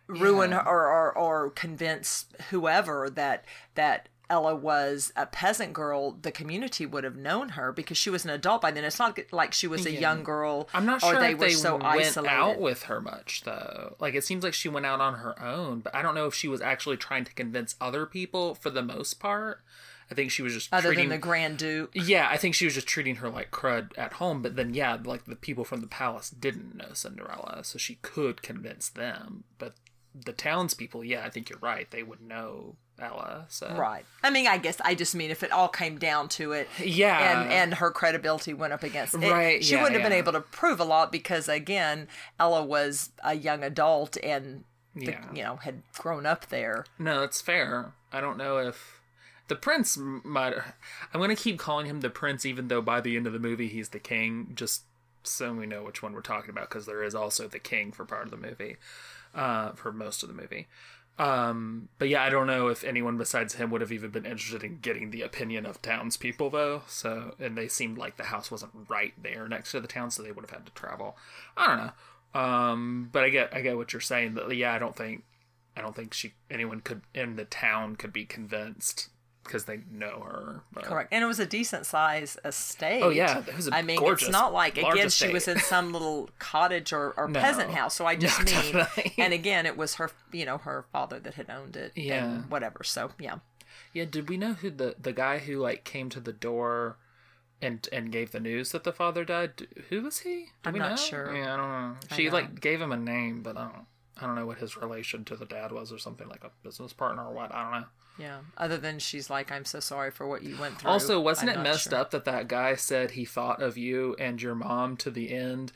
[0.07, 0.63] ruin Yeah.
[0.65, 7.05] or, or or convince whoever that that Ella was a peasant girl, the community would
[7.05, 8.85] have known her because she was an adult by then.
[8.85, 10.01] It's not like she was a Yeah.
[10.01, 10.69] young girl.
[10.73, 12.33] I'm not or sure they were they so went isolated.
[12.33, 13.97] out with her much though.
[14.01, 16.35] Like it seems like she went out on her own, but I don't know if
[16.35, 19.61] she was actually trying to convince other people for the most part.
[20.11, 21.91] I think she was just other treating than the Grand Duke.
[21.95, 24.99] Yeah, I think she was just treating her like crud at home, but then yeah,
[25.03, 29.45] like the people from the palace didn't know Cinderella, so she could convince them.
[29.59, 29.75] But
[30.15, 31.91] the townspeople, yeah, I think you're right.
[31.91, 33.47] They would know Ella.
[33.49, 34.05] So Right.
[34.23, 37.41] I mean, I guess I just mean if it all came down to it, Yeah.
[37.43, 39.31] and and her credibility went up against it.
[39.31, 43.11] Right, She yeah, wouldn't have been able to prove a lot because again, Ella was
[43.25, 45.25] a young adult and the, Yeah.
[45.33, 46.85] you know had grown up there.
[46.99, 47.93] No, that's fair.
[48.13, 49.01] I don't know if
[49.49, 50.55] the prince might.
[51.13, 53.69] I'm gonna keep calling him the prince, even though by the end of the movie
[53.69, 54.53] he's the king.
[54.55, 54.85] Just
[55.25, 58.05] so we know which one we're talking about, because there is also the king for
[58.05, 58.77] part of the movie,
[59.35, 60.69] uh, for most of the movie.
[61.19, 64.65] Um, but yeah, I don't know if anyone besides him would have even been interested
[64.65, 66.83] in getting the opinion of townspeople, though.
[66.89, 70.23] So, and they seemed like the house wasn't right there next to the town, so
[70.23, 71.17] they would have had to travel.
[71.57, 71.93] I don't know.
[72.41, 74.35] Um, but I get, I get what you're saying.
[74.35, 75.23] That yeah, I don't think
[75.77, 79.09] I don't think she anyone could in the town could be convinced
[79.45, 80.63] because they know her.
[80.73, 81.13] But- Correct.
[81.13, 83.03] And it was a decent size estate.
[83.03, 85.59] Oh, yeah, it was a I mean, gorgeous, it's not like again she was in
[85.59, 87.41] some little cottage or, or No.
[87.41, 87.95] peasant house.
[87.95, 89.13] So I just No, mean, definitely.
[89.23, 91.93] and again, it was her, you know, her father that had owned it.
[91.95, 92.25] Yeah.
[92.25, 92.83] And whatever.
[92.83, 93.37] So yeah.
[93.93, 96.97] Yeah, did we know who the the guy who like came to the door
[97.63, 99.67] and and gave the news that the father died?
[99.89, 100.47] Who was he?
[100.63, 100.97] Do I'm not know?
[100.97, 101.35] sure.
[101.37, 101.97] Yeah, I don't know.
[102.17, 103.87] She like gave him a name, but I don't.
[104.21, 106.93] I don't know what his relation to the dad was, or something like a business
[106.93, 107.55] partner or what.
[107.55, 107.87] I don't know.
[108.19, 108.39] Yeah.
[108.57, 110.91] Other than she's like, I'm so sorry for what you went through.
[110.91, 111.99] Also, wasn't I'm it messed sure.
[111.99, 115.73] up that that guy said he thought of you and your mom to the end,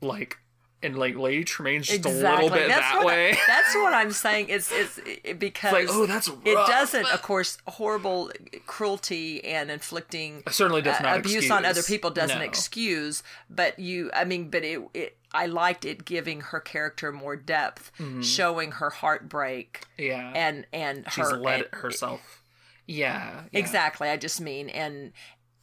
[0.00, 0.38] like,
[0.82, 2.22] and like Lady Tremaine's just Exactly.
[2.28, 3.32] a little bit that's that way.
[3.32, 4.46] I, that's what I'm saying.
[4.48, 8.30] It's it's it, because like, oh, that's it doesn't, of course, horrible
[8.66, 12.44] cruelty and inflicting certainly does uh, not abuse on other people doesn't No.
[12.44, 13.22] excuse.
[13.50, 17.90] But you, I mean, but it, it I liked it giving her character more depth,
[18.22, 20.02] showing her heartbreak Mm-hmm.
[20.04, 22.42] yeah, and and she's her let and- herself.
[22.86, 23.58] Yeah, yeah.
[23.60, 24.08] Exactly.
[24.08, 25.12] I just mean and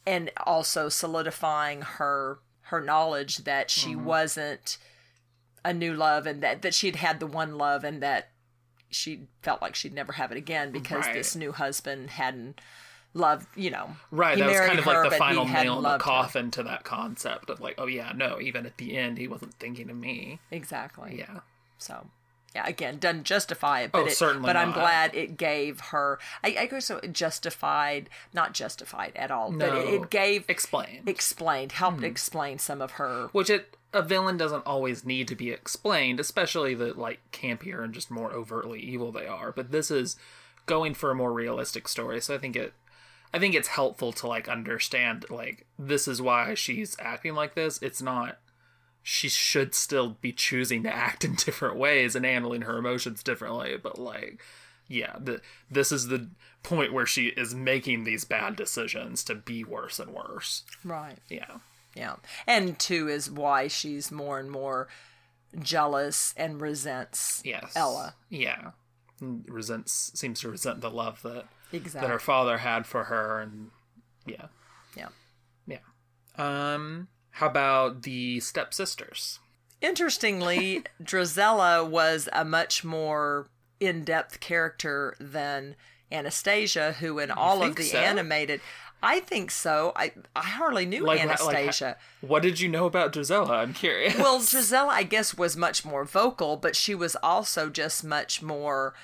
[0.06, 4.04] and also solidifying her her knowledge that she Mm-hmm.
[4.04, 4.78] wasn't
[5.64, 8.28] a new love and that that she'd had the one love and that
[8.90, 11.14] she felt like she'd never have it again because Right.
[11.14, 12.60] this new husband hadn't
[13.14, 13.90] loved, you know.
[14.10, 16.10] Right, that was kind of her, like the final nail in the loved her.
[16.10, 19.54] coffin to that concept of like, oh yeah, no, even at the end, he wasn't
[19.54, 20.40] thinking of me.
[20.50, 21.16] Exactly.
[21.18, 21.40] Yeah,
[21.78, 22.06] So,
[22.54, 26.18] yeah, again, doesn't justify it, but Oh, it, certainly but I'm glad it gave her.
[26.42, 31.02] I, I guess it justified, not justified at all, but it, it gave explain.
[31.06, 32.04] explained, helped Hmm.
[32.04, 33.28] explain some of her.
[33.32, 37.94] Which it a villain doesn't always need to be explained, especially the like campier and
[37.94, 39.52] just more overtly evil they are.
[39.52, 40.16] But this is
[40.66, 42.72] going for a more realistic story, so I think it
[43.32, 47.78] I think it's helpful to like understand like this is why she's acting like this.
[47.82, 48.38] It's not
[49.02, 53.76] she should still be choosing to act in different ways and handling her emotions differently,
[53.76, 54.40] but like
[54.90, 56.28] yeah, the, this is the
[56.64, 60.64] point where she is making these bad decisions to be worse and worse.
[60.84, 61.16] Right.
[61.28, 61.58] Yeah.
[61.94, 62.16] Yeah.
[62.46, 64.88] And two is why she's more and more
[65.58, 67.72] jealous and resents Yes.
[67.74, 68.14] Ella.
[68.28, 68.70] Yeah.
[69.20, 72.06] Resents seems to resent the love that exactly.
[72.06, 73.70] that her father had for her and
[74.26, 74.46] yeah.
[74.96, 75.08] Yeah.
[75.66, 75.78] Yeah.
[76.36, 79.38] Um how about the stepsisters?
[79.80, 83.48] Interestingly, Drizella was a much more
[83.78, 85.74] in depth character than
[86.12, 87.98] Anastasia, who in all of the so?
[87.98, 88.60] animated.
[89.02, 89.92] I think so.
[89.96, 91.96] I I hardly knew Like Anastasia.
[92.22, 93.50] like what did you know about Drizella?
[93.50, 94.16] I'm curious.
[94.16, 98.94] well, Drizella, I guess, was much more vocal, but she was also just much more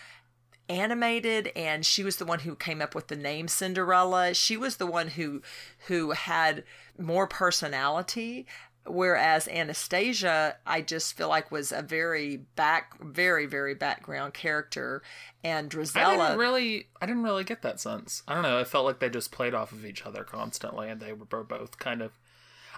[0.69, 4.35] animated and she was the one who came up with the name Cinderella.
[4.35, 5.41] She was the one who
[5.87, 6.65] who had
[6.99, 8.47] more personality
[8.89, 15.03] whereas Anastasia I just feel like was a very back very very background character
[15.47, 18.25] and I didn't really, I didn't really get that sense.
[18.27, 18.59] I don't know.
[18.59, 21.79] I felt like they just played off of each other constantly, and they were both
[21.79, 22.11] kind of.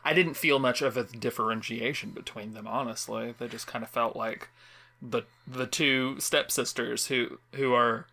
[0.05, 2.67] I didn't feel much of a differentiation between them.
[2.67, 4.49] Honestly, they just kind of felt like
[5.01, 8.07] the the two stepsisters who who are.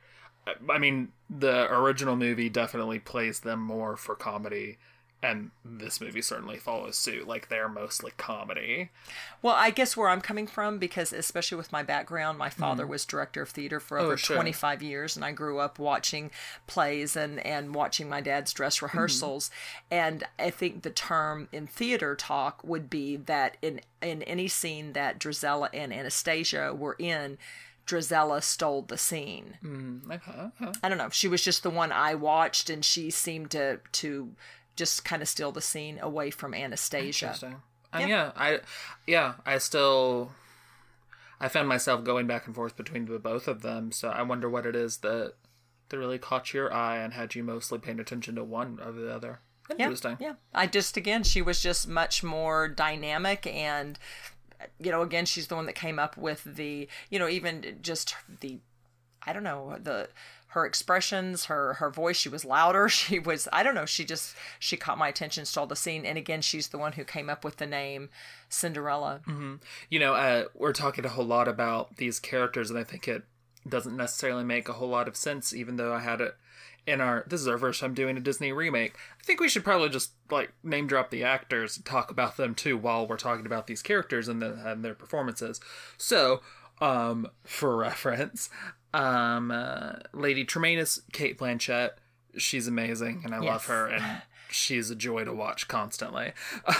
[0.69, 4.77] I mean, the original movie definitely plays them more for comedy,
[5.25, 7.27] and this movie certainly follows suit.
[7.27, 8.89] Like they're mostly comedy.
[9.41, 12.91] Well, I guess where I'm coming from, because especially with my background, my father mm-hmm.
[12.91, 14.35] was director of theater for oh, over Oh, sure.
[14.37, 16.31] 25 years, and I grew up watching
[16.67, 18.85] plays and, and watching my dad's dress mm-hmm.
[18.85, 19.49] rehearsals.
[19.89, 24.93] And I think the term in theater talk would be that in, in any scene
[24.93, 27.37] that Drizella and Anastasia were in,
[27.85, 29.57] Drizella stole the scene.
[29.63, 30.79] Mm, okay, okay.
[30.81, 31.09] I don't know.
[31.09, 34.31] She was just the one I watched, and she seemed to to
[34.75, 37.27] just kind of steal the scene away from Anastasia.
[37.27, 37.61] Interesting.
[37.93, 38.31] Uh, yeah.
[38.35, 38.59] I
[39.07, 40.31] yeah, I still
[41.39, 44.49] I found myself going back and forth between the both of them, so I wonder
[44.49, 45.33] what it is that
[45.89, 49.13] that really caught your eye and had you mostly paying attention to one over the
[49.13, 49.39] other.
[49.77, 50.17] Interesting.
[50.19, 50.33] Yeah.
[50.53, 53.97] I just again she was just much more dynamic and
[54.79, 58.15] you know again she's the one that came up with the you know even just
[58.41, 58.59] the
[59.23, 60.09] I don't know the
[60.55, 64.35] her expressions her her voice she was louder she was I don't know she just
[64.57, 67.43] she caught my attention stole the scene and again she's the one who came up
[67.43, 68.09] with the name
[68.49, 69.21] Cinderella
[69.89, 73.23] You know, uh, we're talking a whole lot about these characters, and I think it
[73.67, 76.35] doesn't necessarily make a whole lot of sense, even though I had it
[76.87, 77.25] in our.
[77.27, 78.95] This is our first time doing a Disney remake.
[79.19, 82.55] I think we should probably just like name drop the actors and talk about them
[82.55, 85.59] too while we're talking about these characters and, the, and their performances.
[85.97, 86.41] So,
[86.79, 88.49] um, for reference,
[88.95, 91.91] um, uh, Lady Tremaine is Cate Blanchett.
[92.37, 96.31] She's amazing, and I love her, and she's a joy to watch constantly.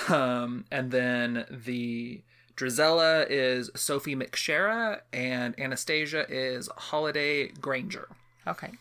[0.10, 2.21] Um, and then the
[2.58, 8.08] Drizella is Sophie McShera, and Anastasia is Holliday Grainger.
[8.47, 8.71] okay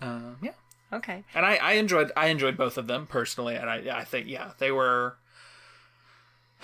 [0.00, 0.52] Um, yeah,
[0.92, 4.28] okay and I, I enjoyed I enjoyed both of them personally, and I I think
[4.28, 5.16] yeah they were.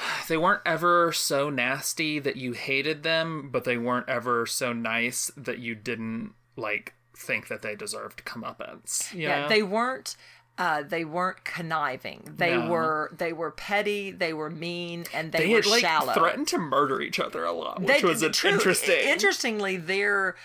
[0.28, 5.30] They weren't ever so nasty that you hated them, but they weren't ever so nice
[5.36, 9.12] that you didn't like think that they deserved comeuppance.
[9.12, 9.48] You yeah know?
[9.48, 10.16] they weren't
[10.58, 12.34] uh, they weren't conniving.
[12.36, 12.68] They No.
[12.68, 14.10] were they were petty.
[14.10, 16.12] They were mean, and they, they were had like shallow.
[16.12, 18.50] threatened to murder each other a lot, which They- was true.
[18.50, 19.00] interesting.
[19.08, 20.36] Interestingly, their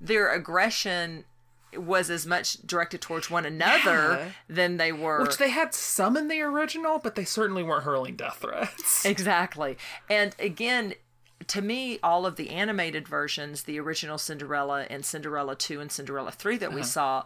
[0.00, 1.24] their aggression
[1.76, 4.28] was as much directed towards one another Yeah.
[4.48, 5.22] than they were.
[5.22, 9.04] Which they had some in the original, but they certainly weren't hurling death threats.
[9.18, 9.76] Exactly.
[10.08, 10.94] And again,
[11.48, 16.30] to me, all of the animated versions, the original Cinderella and Cinderella 2 and Cinderella
[16.30, 16.88] 3 that we uh-huh.
[16.88, 17.24] saw,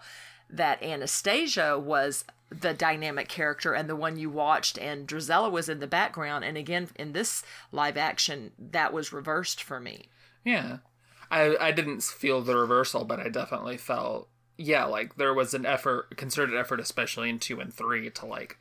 [0.50, 5.80] that Anastasia was the dynamic character and the one you watched, and Drizella was in
[5.80, 6.44] the background.
[6.44, 10.08] And again, in this live action, that was reversed for me.
[10.44, 10.78] Yeah.
[11.30, 15.64] I I didn't feel the reversal, but I definitely felt yeah, like there was an
[15.66, 18.58] effort concerted effort especially in 2 and 3 to like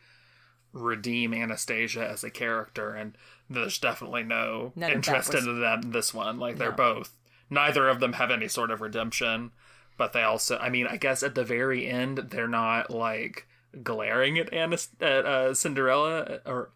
[0.73, 3.17] redeem Anastasia as a character and
[3.49, 6.39] there's definitely no None interest was- in that in this one.
[6.39, 6.75] Like they're No.
[6.77, 7.13] both
[7.49, 9.51] neither of them have any sort of redemption,
[9.97, 13.47] but they also I mean, I guess at the very end they're not like
[13.83, 16.71] glaring at Anas- at uh, Cinderella or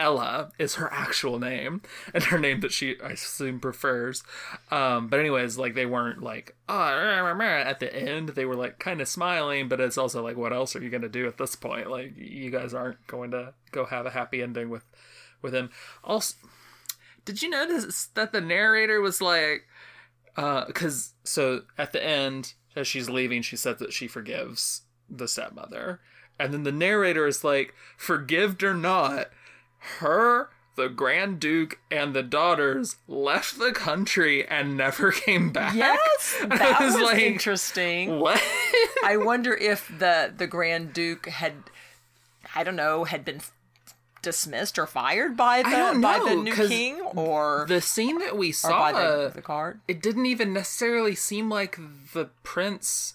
[0.00, 1.82] Ella is her actual name
[2.14, 4.22] and her name that she I assume prefers.
[4.70, 8.30] Um, but anyways, like they weren't like rah," at the end.
[8.30, 11.08] They were like kind of smiling, but it's also like what else are you gonna
[11.08, 11.90] do at this point?
[11.90, 14.84] Like you guys aren't going to go have a happy ending with
[15.42, 15.70] with him.
[16.02, 16.34] Also,
[17.24, 19.66] did you notice that the narrator was like
[20.36, 25.26] uh because so at the end as she's leaving she said that she forgives the
[25.26, 26.00] stepmother
[26.38, 29.28] and then the narrator is like forgived or not
[29.98, 36.36] her the grand duke and the daughters left the country and never came back Yes,
[36.46, 38.18] that was, like, interesting.
[38.20, 38.42] what
[39.04, 41.54] I wonder if the the Grand Duke had,
[42.54, 43.40] I don't know, had been
[44.22, 48.36] dismissed or fired by the don't by the know, new king or the scene that
[48.36, 49.80] we saw by the, the guard.
[49.88, 51.78] it didn't even necessarily seem like
[52.12, 53.14] the prince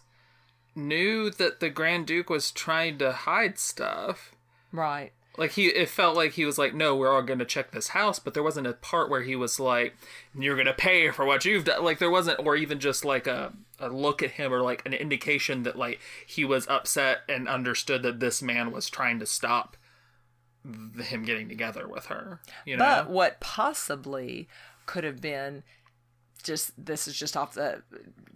[0.76, 4.32] knew that the grand duke was trying to hide stuff
[4.72, 5.14] Right.
[5.38, 7.90] Like he it felt like he was like no we're all going to check this
[7.90, 9.96] house but there wasn't a part where he was like
[10.38, 13.28] you're going to pay for what you've done like there wasn't or even just like
[13.28, 17.48] a, a look at him or like an indication that like he was upset and
[17.48, 19.76] understood that this man was trying to stop
[20.96, 24.48] th- him getting together with her you know But what possibly
[24.86, 25.64] could have been
[26.44, 27.82] just this is just off the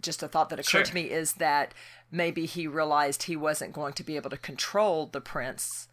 [0.02, 0.80] just a thought that Sure.
[0.80, 1.72] occurred to me is that
[2.10, 5.86] maybe he realized he wasn't going to be able to control the prince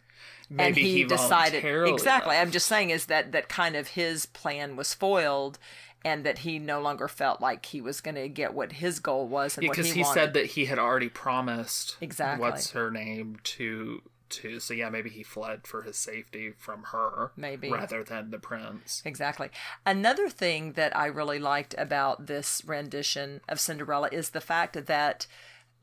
[0.50, 2.46] and Maybe he, he decided exactly left.
[2.48, 5.60] i'm just saying is that that kind of his plan was foiled
[6.06, 9.28] and that he no longer felt like he was going to get what his goal
[9.28, 12.42] was and what because he, he, said that he had already promised Exactly.
[12.42, 17.32] what's her name to to so yeah maybe he fled for his safety from her
[17.38, 17.72] Maybe.
[17.72, 19.50] rather than the prince Exactly.
[19.86, 25.28] Another thing that I really liked about this rendition of Cinderella is the fact that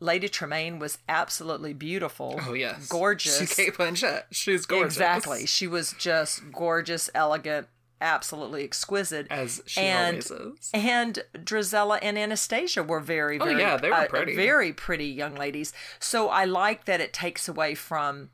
[0.01, 2.41] Lady Tremaine was absolutely beautiful.
[2.47, 3.39] oh yes Gorgeous.
[3.39, 5.47] she's Cate Blanchett she's gorgeous Exactly.
[5.47, 7.69] She was just gorgeous, elegant,
[8.01, 9.27] absolutely exquisite.
[9.31, 10.31] as she and always
[10.61, 14.35] is and Drizella and Anastasia were very, Oh, yeah, they were uh, pretty.
[14.37, 15.73] very pretty young ladies.
[16.01, 18.31] So I like that it takes away from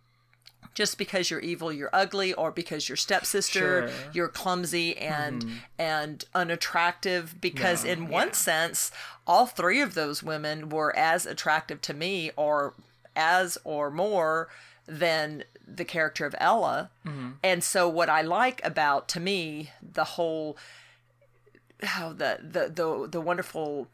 [0.80, 4.10] just because you're evil, you're ugly, or because you're stepsister, Sure.
[4.14, 5.44] You're clumsy and
[5.78, 7.38] and unattractive.
[7.38, 8.32] Because No, in one yeah.
[8.32, 8.90] sense,
[9.26, 12.72] all three of those women were as attractive to me, or
[13.14, 14.48] as or more
[14.86, 16.90] than the character of Ella.
[17.06, 17.32] Mm-hmm.
[17.44, 20.56] And so, what I like about to me the whole
[21.82, 23.88] how the the the the wonderful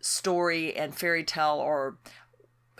[0.00, 1.96] story and fairy tale or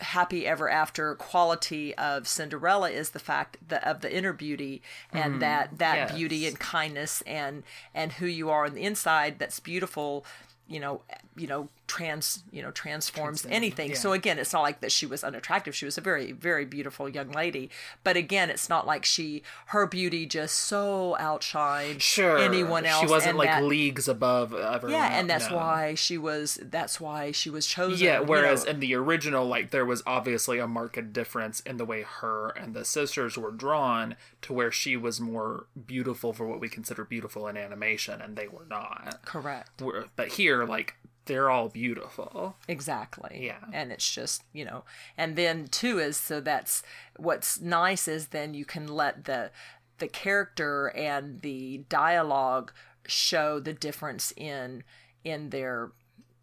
[0.01, 5.33] happy ever after quality of Cinderella is the fact that of the inner beauty and
[5.33, 5.41] mm-hmm.
[5.41, 6.13] that that yes.
[6.13, 7.63] beauty and kindness and
[7.95, 10.25] and who you are on the inside that's beautiful
[10.67, 11.03] you know
[11.37, 13.97] you know trans you know transforms anything yeah.
[13.97, 17.09] so again it's not like that she was unattractive she was a very very beautiful
[17.09, 17.69] young lady
[18.03, 23.07] but again it's not like she her beauty just so outshined sure anyone else she
[23.07, 25.57] wasn't like that- leagues above everyone yeah and that's no.
[25.57, 28.71] why she was that's why she was chosen Yeah, you whereas know.
[28.73, 32.75] in the original, like there was obviously a marked difference in the way her and
[32.75, 37.47] the sisters were drawn to where she was more beautiful for what we consider beautiful
[37.47, 39.21] in animation, and they were not.
[39.25, 39.83] correct
[40.17, 40.95] But here, like
[41.27, 42.57] they're all beautiful.
[42.69, 43.47] Exactly.
[43.47, 43.65] Yeah.
[43.73, 44.85] And it's just, you know,
[45.17, 46.83] and then too is so that's
[47.17, 49.51] what's nice is then you can let the
[49.99, 52.73] the character and the dialogue
[53.07, 54.83] show the difference in
[55.25, 55.93] in their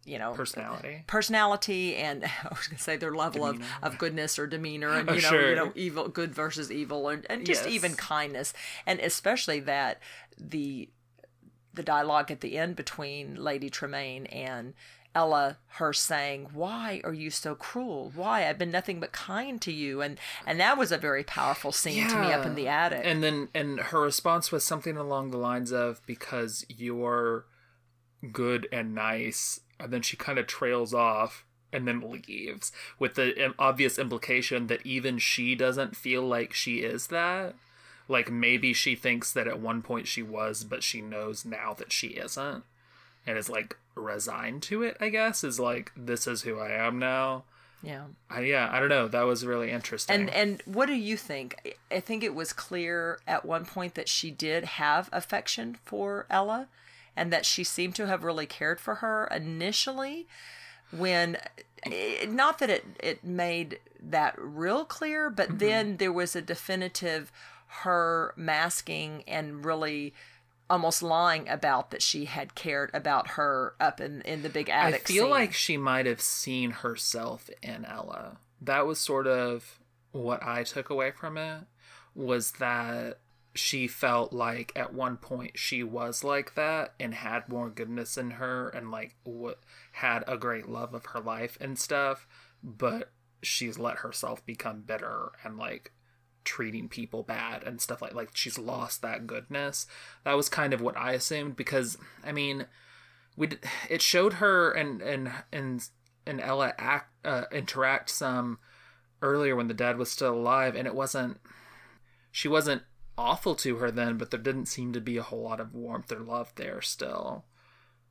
[0.04, 1.04] you know Personality.
[1.06, 5.12] personality and I was gonna say their level of, of goodness or demeanor and Oh,
[5.12, 5.50] you know sure.
[5.50, 7.72] you know evil good versus evil and, and just Yes.
[7.72, 8.52] even kindness
[8.86, 10.00] and especially that
[10.38, 10.88] the
[11.74, 14.74] the dialogue at the end between Lady Tremaine and
[15.14, 18.10] Ella, her saying, "Why are you so cruel?
[18.14, 21.70] Why I've been nothing but kind to you," and and that was a very powerful
[21.70, 23.02] scene to me up in the attic.
[23.04, 27.44] And then and her response was something along the lines of because you're
[28.32, 33.54] good and nice, and then she kind of trails off and then leaves with the
[33.58, 37.54] obvious implication that even she doesn't feel like she is that.
[38.08, 41.92] Like maybe she thinks that at one point she was, but she knows now that
[41.92, 42.64] she isn't,
[43.26, 44.96] and is like resigned to it.
[45.00, 47.44] I guess is like this is who I am now.
[47.82, 48.04] yeah.
[48.30, 49.08] I, yeah, I don't know.
[49.08, 50.14] That was really interesting.
[50.14, 51.76] And and what do you think?
[51.90, 56.68] I think it was clear at one point that she did have affection for Ella,
[57.16, 60.26] and that she seemed to have really cared for her initially.
[60.90, 61.38] When,
[61.84, 67.32] eh, not that it it made that real clear, but then there was a definitive
[67.80, 70.14] her masking and really
[70.68, 75.02] almost lying about that she had cared about her up in in the big attic.
[75.02, 75.30] I feel scene.
[75.30, 78.38] like she might have seen herself in Ella.
[78.60, 79.78] That was sort of
[80.12, 81.64] what I took away from it
[82.14, 83.18] was that
[83.54, 88.32] she felt like at one point she was like that and had more goodness in
[88.32, 89.60] her and like what
[89.92, 92.26] had a great love of her life and stuff,
[92.62, 93.10] but
[93.42, 95.92] she's let herself become bitter and like
[96.44, 99.86] treating people bad and stuff like like she's lost that goodness.
[100.24, 102.66] That was kind of what I assumed because I mean
[103.36, 103.50] we
[103.88, 105.88] it showed her and and and
[106.26, 108.58] and Ella act uh, interact some
[109.20, 111.38] earlier when the dad was still alive and it wasn't
[112.30, 112.82] she wasn't
[113.16, 116.10] awful to her then but there didn't seem to be a whole lot of warmth
[116.10, 117.44] or love there still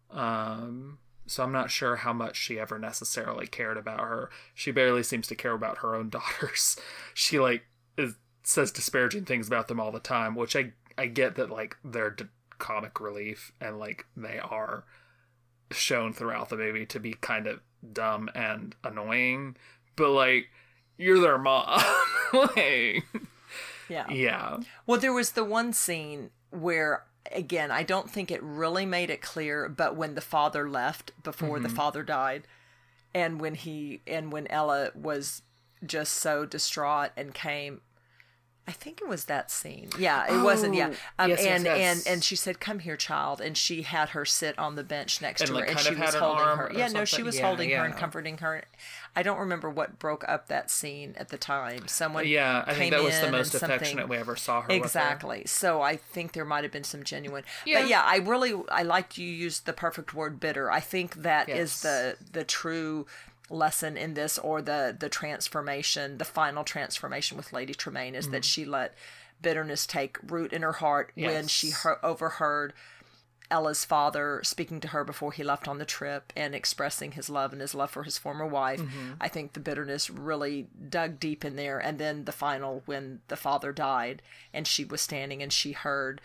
[0.10, 1.00] um
[1.32, 4.30] so I'm not sure how much she ever necessarily cared about her.
[4.54, 6.78] She barely seems to care about her own daughters.
[7.14, 7.64] She like
[7.98, 11.78] is, says disparaging things about them all the time, which I I get that like
[11.84, 12.26] they're d-
[12.58, 14.84] comic relief and like they are
[15.72, 17.62] shown throughout the movie to be kind of
[17.94, 19.56] dumb and annoying,
[19.96, 20.50] but like
[20.98, 21.82] you're their mom.
[22.34, 23.04] like,
[23.90, 24.10] yeah.
[24.10, 24.60] yeah.
[24.86, 29.22] Well, there was the one scene where, again, I don't think it really made it
[29.22, 31.76] clear, but when the father left before the mm-hmm.
[31.76, 32.44] father died,
[33.14, 35.42] and when he and when Ella was
[35.86, 37.82] just so distraught and came
[38.68, 39.90] I think it was that scene.
[39.98, 40.76] Yeah, it wasn't.
[40.76, 42.06] Yeah, Oh, um, yes, yes, and yes.
[42.06, 45.20] and and she said, "Come here, child," and she had her sit on the bench
[45.20, 46.72] next And, to like, her, and she was holding her.
[46.74, 48.64] Yeah, no, she was Yeah, holding her and comforting her.
[49.16, 51.88] I don't remember what broke up that scene at the time.
[51.88, 54.68] Someone, Yeah, I came think that was the most affectionate we ever saw her.
[54.68, 54.84] with her.
[54.86, 55.44] Exactly.
[55.48, 57.44] So I think there might have been some genuine.
[57.66, 57.82] Yeah.
[57.82, 60.70] But yeah, I really I liked you used the perfect word bitter.
[60.72, 61.82] I think that is Yes.
[61.82, 63.08] the the true
[63.52, 68.32] lesson in this or the the transformation, the final transformation with Lady Tremaine is Mm-hmm.
[68.34, 68.96] that she let
[69.42, 71.82] bitterness take root in her heart when she Yes.
[71.84, 72.74] her- overheard
[73.50, 77.52] Ella's father speaking to her before he left on the trip and expressing his love
[77.52, 78.80] and his love for his former wife.
[78.80, 79.14] Mm-hmm.
[79.20, 81.78] I think the bitterness really dug deep in there.
[81.78, 84.22] And then the final, when the father died
[84.54, 86.22] and she was standing and she heard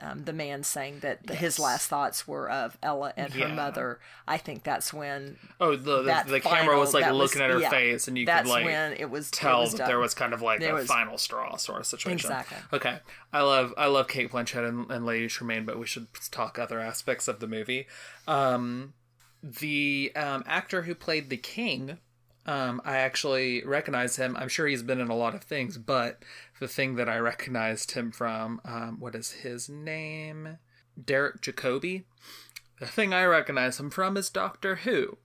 [0.00, 3.98] um, the man saying that the, his last thoughts were of Ella and her mother.
[4.28, 7.50] I think that's when Oh, the the, the camera was like that was- looking at
[7.50, 9.98] her yeah, face, and you could like when it was it tell was that there
[9.98, 12.30] was kind of like There a was- final straw sort of situation.
[12.30, 12.58] Exactly.
[12.72, 12.98] Okay,
[13.32, 16.78] I love I love Cate Blanchett and, and Lady Tremaine, but we should talk other
[16.78, 17.86] aspects of the movie.
[18.28, 18.92] Um,
[19.42, 21.98] the um, actor who played the king,
[22.46, 24.36] um, I actually recognize him.
[24.38, 26.22] I'm sure he's been in a lot of things, but
[26.60, 30.58] the thing that I recognized him from, um, what is his name?
[31.02, 32.04] Derek Jacobi.
[32.78, 35.18] The thing I recognize him from is Doctor Who.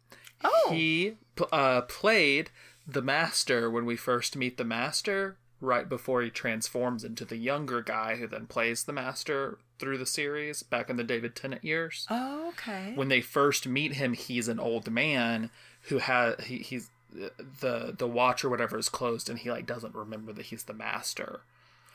[0.44, 0.70] Oh.
[0.72, 1.14] He
[1.52, 2.50] uh, played
[2.88, 7.82] the Master when we first meet the Master, right before he transforms into the younger
[7.82, 12.08] guy who then plays the Master through the series back in the David Tennant years.
[12.10, 12.94] Oh, okay.
[12.96, 15.52] When they first meet him, he's an old man
[15.84, 19.96] who has he, he's the the watch or whatever is closed, and he like doesn't
[19.96, 21.42] remember that he's the Master.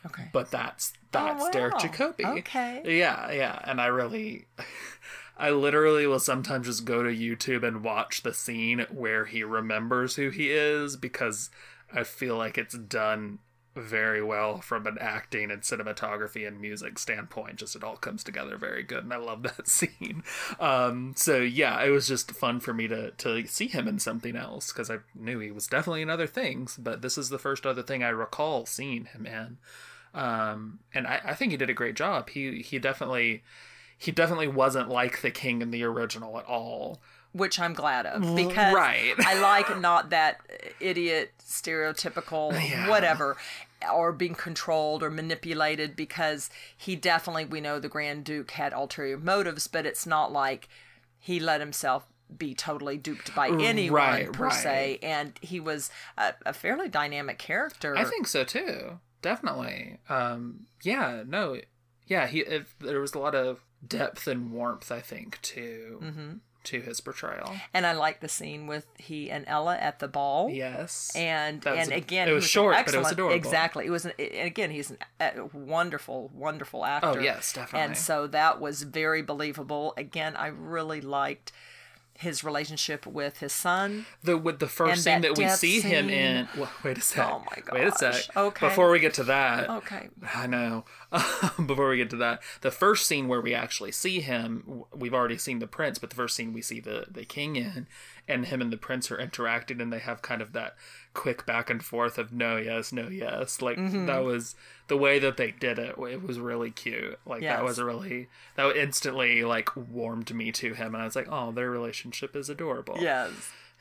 [0.05, 0.29] okay.
[0.33, 1.51] But that's oh, that's wow.
[1.51, 2.39] Derek Jacobi.
[2.39, 2.83] Okay.
[2.85, 4.47] Yeah, yeah, and I really,
[5.37, 10.17] I literally will sometimes just go to YouTube and watch the scene where he remembers
[10.17, 11.51] who he is because
[11.93, 13.39] I feel like it's done
[13.77, 17.57] very well from an acting and cinematography and music standpoint.
[17.57, 20.23] Just it all comes together very good, and I love that scene.
[20.59, 24.37] Um, so yeah, it was just fun for me to to see him in something
[24.37, 27.67] else because I knew he was definitely in other things, but this is the first
[27.67, 29.59] other thing I recall seeing him in
[30.17, 32.31] um, and I, I think he did a great job.
[32.31, 33.45] He he definitely
[33.99, 37.01] he definitely wasn't like the king in the original at all.
[37.37, 39.15] Which I'm glad of because Right.
[39.19, 40.41] I like not that
[40.81, 42.89] idiot stereotypical Yeah.
[42.89, 43.37] whatever
[43.93, 49.19] or being controlled or manipulated because he definitely we know the Grand Duke had ulterior
[49.19, 50.69] motives but it's not like
[51.19, 52.07] he let himself
[52.37, 54.53] be totally duped by anyone Right, per right.
[54.53, 58.99] se and he was a, a fairly dynamic character I think so too.
[59.23, 59.99] Definitely.
[60.09, 61.23] Um, yeah.
[61.27, 61.61] No.
[62.07, 62.27] Yeah.
[62.29, 62.41] He.
[62.41, 64.93] It, there was a lot of depth and warmth.
[64.93, 66.31] I think too Mm-hmm.
[66.67, 67.55] To his portrayal.
[67.75, 71.13] and I like the scene with he and Ella at the ball Yes.
[71.17, 73.35] and and a- again it he was short, but it was adorable.
[73.37, 74.97] exactly it was an, and again he's a
[75.39, 77.87] a wonderful wonderful oh, actor Oh, yes, definitely.
[77.87, 81.53] and so that was very believable again i really liked
[82.19, 86.09] his relationship with his son the with the first scene that that, we see him
[86.09, 86.49] in.
[86.57, 87.27] Well, oh wait a sec.
[87.31, 87.75] Oh my gosh.
[87.75, 88.37] Wait a sec.
[88.37, 88.69] Okay.
[88.69, 90.87] Before we get to that, okay I know.
[91.67, 95.39] Before we get to that, the first scene where we actually see him, we've already
[95.39, 97.87] seen the prince, but the first scene we see the the king in,
[98.29, 100.75] and him and the prince are interacting, and they have kind of that
[101.15, 103.63] quick back and forth of no, yes, no, yes.
[103.63, 104.07] Like Mm-hmm.
[104.07, 104.55] that was
[104.89, 105.95] the way that they did it.
[105.99, 107.19] It was really cute.
[107.25, 107.57] Like Yes.
[107.57, 111.29] that was a really that instantly like warmed me to him, and I was like,
[111.31, 112.97] oh, their relationship is adorable.
[113.01, 113.31] yes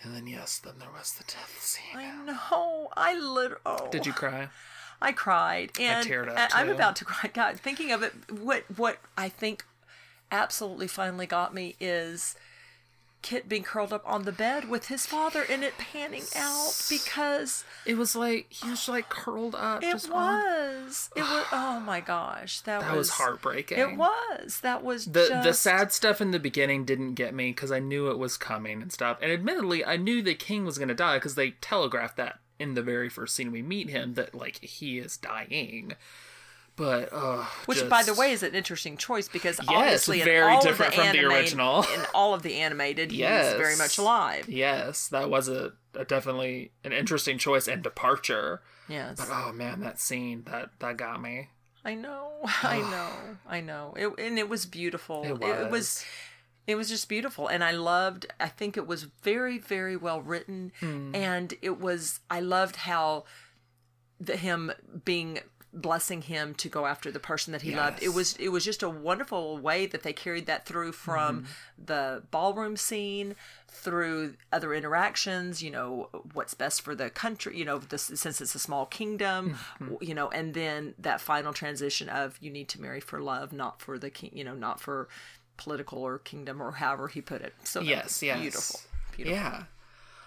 [0.04, 1.96] And then yes, then there was the death scene.
[1.96, 3.88] i know i literally oh.
[3.92, 4.50] Did you cry?
[5.02, 7.30] I cried, and teared up, and I'm about to cry.
[7.34, 9.66] God, thinking of it, what what I think
[10.32, 12.36] absolutely finally got me is
[13.22, 17.64] Kit being curled up on the bed with his father, and it panning out because
[17.86, 19.84] It was like he was like curled up.
[19.84, 21.46] it just on- was, it was.
[21.52, 23.80] Oh my gosh, that, That was heartbreaking.
[23.80, 24.60] It was.
[24.62, 27.80] That was The just, the sad stuff in the beginning didn't get me because I
[27.80, 29.18] knew it was coming and stuff.
[29.24, 32.74] And admittedly, I knew the king was going to die because they telegraphed that in
[32.74, 35.94] the very first scene we meet him that like he is dying.
[36.78, 40.62] But uh, Which, by the way, is an interesting choice because obviously in very all
[40.62, 41.84] different of the from the animated, original.
[41.84, 43.54] in all of the animated, Yes.
[43.54, 44.50] he's very much alive.
[44.50, 48.62] yes, that was a, a definitely an interesting choice and departure.
[48.90, 49.16] Yes.
[49.18, 51.48] But oh man, that scene that that got me.
[51.86, 52.32] I know,
[52.64, 53.10] I know,
[53.48, 53.94] I know.
[53.96, 55.24] It, and it was beautiful.
[55.24, 56.04] It It, was.
[56.68, 58.26] It was just beautiful, and I loved.
[58.40, 61.14] I think it was very, very well written, Hmm.
[61.16, 62.20] and it was.
[62.30, 63.26] I loved how
[64.20, 64.72] the him
[65.04, 65.40] being
[65.74, 68.02] blessing him to go after the person that he loved.
[68.02, 71.86] It was it was just a wonderful way that they carried that through from Mm-hmm.
[71.86, 73.36] the ballroom scene
[73.68, 78.56] through other interactions you know what's best for the country you know this, since it's
[78.56, 79.96] a small kingdom Mm-hmm.
[80.02, 83.82] you know and then that final transition of you need to marry for love not
[83.82, 85.10] for the king you know not for
[85.58, 88.40] political or kingdom or however he put it so Yes, yes.
[88.40, 88.80] beautiful
[89.16, 89.64] beautiful Yeah.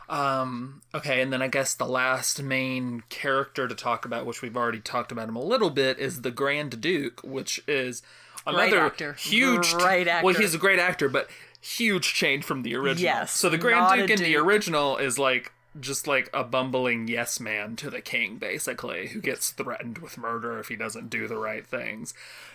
[0.08, 4.56] Um, okay, and then I guess the last main character to talk about, which we've
[4.56, 8.02] already talked about him a little bit, is the Grand Duke, which is
[8.46, 9.12] another actor.
[9.12, 9.74] huge.
[9.74, 11.28] Great Well, he's a great actor, but
[11.60, 13.02] huge change from the original.
[13.02, 17.38] Yes, So the Grand Duke in the original is like just like a bumbling yes
[17.40, 21.36] man to the king, basically, who gets threatened with murder if he doesn't do the
[21.36, 22.14] right things.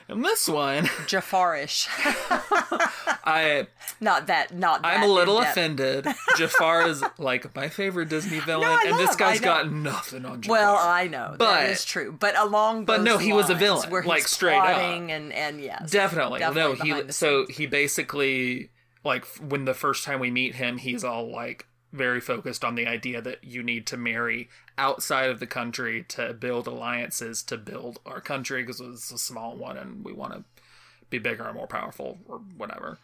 [0.09, 1.88] And this one, jafarish
[3.26, 3.68] I
[4.01, 6.05] not that not that I'm a little offended.
[6.36, 9.45] Jafar is like my favorite Disney villain, I and this love- guy's I know.
[9.45, 10.51] got nothing on Jafar.
[10.57, 13.89] Well, I know But- that is true, but along But no, he was a villain,
[13.89, 14.78] where he's like, straight up.
[14.78, 17.03] and and yes, definitely, definitely no.
[17.05, 17.57] He so scenes.
[17.57, 18.70] he basically
[19.05, 22.88] like when the first time we meet him, he's all like very focused on the
[22.88, 28.00] idea that you need to marry outside of the country to build alliances to build
[28.06, 30.44] our country because it's a small one and we want to
[31.12, 32.98] be bigger and more powerful or whatever.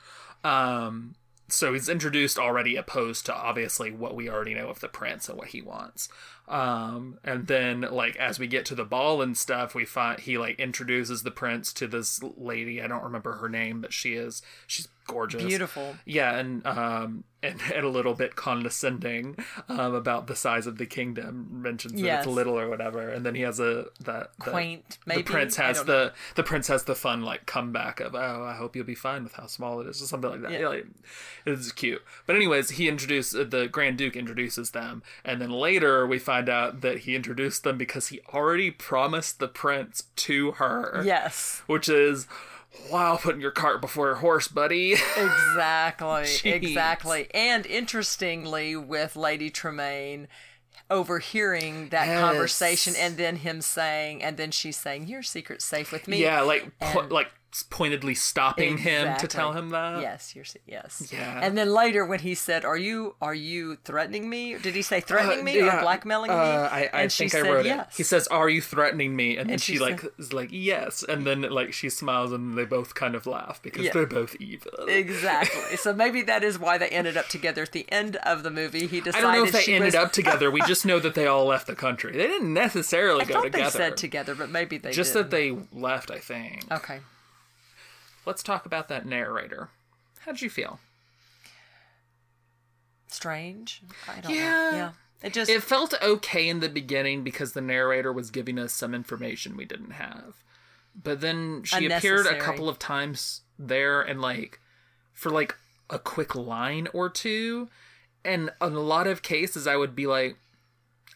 [0.44, 1.14] Um,
[1.48, 5.38] so he's introduced already opposed to obviously what we already know of the prince and
[5.38, 6.10] what he wants.
[6.50, 10.38] Um, and then like as we get to the ball and stuff, we find he
[10.38, 12.82] like introduces the prince to this lady.
[12.82, 15.96] I don't remember her name, but she is she's gorgeous, beautiful.
[16.06, 19.38] yeah, and um, and, and a little bit condescending
[19.68, 21.48] um, about the size of the kingdom.
[21.62, 22.26] Mentions that Yes.
[22.26, 25.22] it's little or whatever, and then he has a that the- Quaint, maybe?
[25.22, 28.76] the prince has the the prince has the fun like comeback of oh I hope
[28.76, 30.52] you'll be fine with how small it is or something like that.
[30.52, 30.68] Yeah.
[30.70, 30.88] Like,
[31.46, 32.02] it's cute.
[32.26, 36.39] But anyways, he introduced uh, the Grand Duke introduces them, and then later we find
[36.48, 41.02] out that he introduced them because he already promised the prince to her.
[41.04, 42.28] Yes, which is.
[42.92, 44.94] Wow, putting your cart before your horse, buddy.
[44.94, 47.28] exactly, exactly.
[47.34, 50.28] And interestingly, with Lady Tremaine
[50.90, 52.20] overhearing that Yes.
[52.22, 56.42] conversation, and then him saying, and then she's saying, "Your secret's safe with me." Yeah,
[56.42, 57.30] like And- like
[57.70, 60.02] pointedly stopping him to tell him that.
[60.02, 61.10] Yes, you're yes.
[61.12, 61.40] Yeah.
[61.42, 65.02] And then later when he said, "Are you are you threatening me?" Did he say
[65.02, 66.40] threatening Uh, me or blackmailing uh, me?
[66.40, 67.88] I, I and think I said wrote yes.
[67.94, 67.98] it.
[67.98, 71.04] He says, "Are you threatening me?" And then And she, she like is like, "Yes."
[71.08, 73.94] And then like she smiles, and they both kind of laugh because Yeah.
[73.94, 74.72] they're both evil.
[74.88, 75.78] Exactly.
[75.80, 78.86] So maybe that is why they ended up together at the end of the movie.
[78.88, 79.16] He decided.
[79.16, 80.52] I don't know if they ended was, up together.
[80.52, 82.12] We just know that they all left the country.
[82.12, 83.64] They didn't necessarily I go together.
[83.64, 85.26] they said together, but maybe they just did.
[85.26, 86.12] that they left.
[86.12, 86.66] I think.
[86.72, 87.00] Okay.
[88.26, 89.70] Let's talk about that narrator.
[90.20, 90.80] How did you feel?
[93.08, 93.82] Strange.
[94.08, 94.42] I don't Yeah.
[94.72, 94.78] know.
[94.78, 94.92] Yeah.
[95.22, 98.94] It just It felt okay in the beginning because the narrator was giving us some
[98.94, 100.36] information we didn't have.
[100.96, 104.60] But then she appeared a couple of times there and like
[105.14, 105.56] for like
[105.90, 107.70] a quick line or two.
[108.24, 110.38] And in a lot of cases I would be like,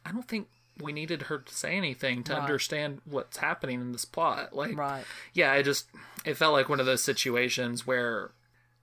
[0.06, 0.48] I don't think
[0.82, 2.42] we needed her to say anything to Right.
[2.42, 4.56] understand what's happening in this plot.
[4.56, 5.04] Like right.
[5.34, 5.88] yeah, I just
[6.26, 8.32] it felt like one of those situations where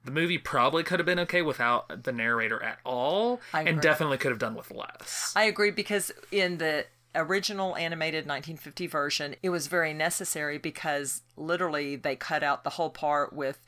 [0.05, 4.16] the movie probably could have been okay without the narrator at all, I and definitely
[4.18, 5.32] could have done with less.
[5.36, 11.97] I agree because in the original animated 1950 version, it was very necessary because literally
[11.97, 13.61] they cut out the whole part with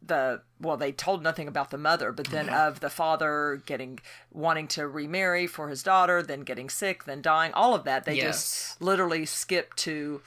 [0.00, 3.98] the well they told nothing about the mother but then of the father getting
[4.32, 8.14] wanting to remarry for his daughter then getting sick then dying all of that they
[8.14, 8.24] Yes.
[8.24, 10.22] just literally skipped to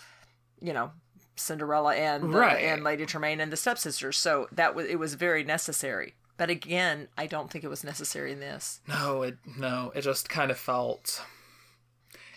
[0.62, 0.92] you know
[1.38, 2.64] Cinderella and the, Right.
[2.64, 7.08] and Lady Tremaine and the stepsisters so that was it was very necessary but again
[7.18, 10.58] I don't think it was necessary in this No, it no, it just kind of
[10.58, 11.24] felt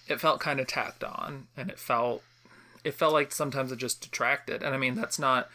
[0.06, 2.22] it felt kind of tacked on and it felt
[2.84, 4.62] it felt like sometimes it just detracted.
[4.62, 5.48] And I mean, that's not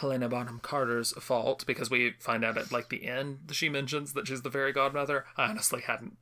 [0.00, 4.12] Helena Bonham Carter's fault because we find out at like the end that she mentions
[4.14, 5.24] that she's the fairy godmother.
[5.36, 6.16] I honestly hadn't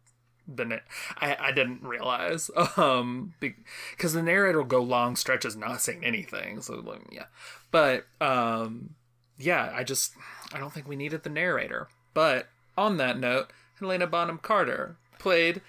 [0.47, 0.83] been it.
[1.17, 6.61] I, I didn't realize um because the narrator will go long stretches not saying anything.
[6.61, 7.27] So like, yeah,
[7.71, 8.95] but um
[9.39, 10.13] yeah, I just
[10.53, 11.89] I don't think we needed the narrator.
[12.15, 15.63] But on that note, Helena Bonham Carter played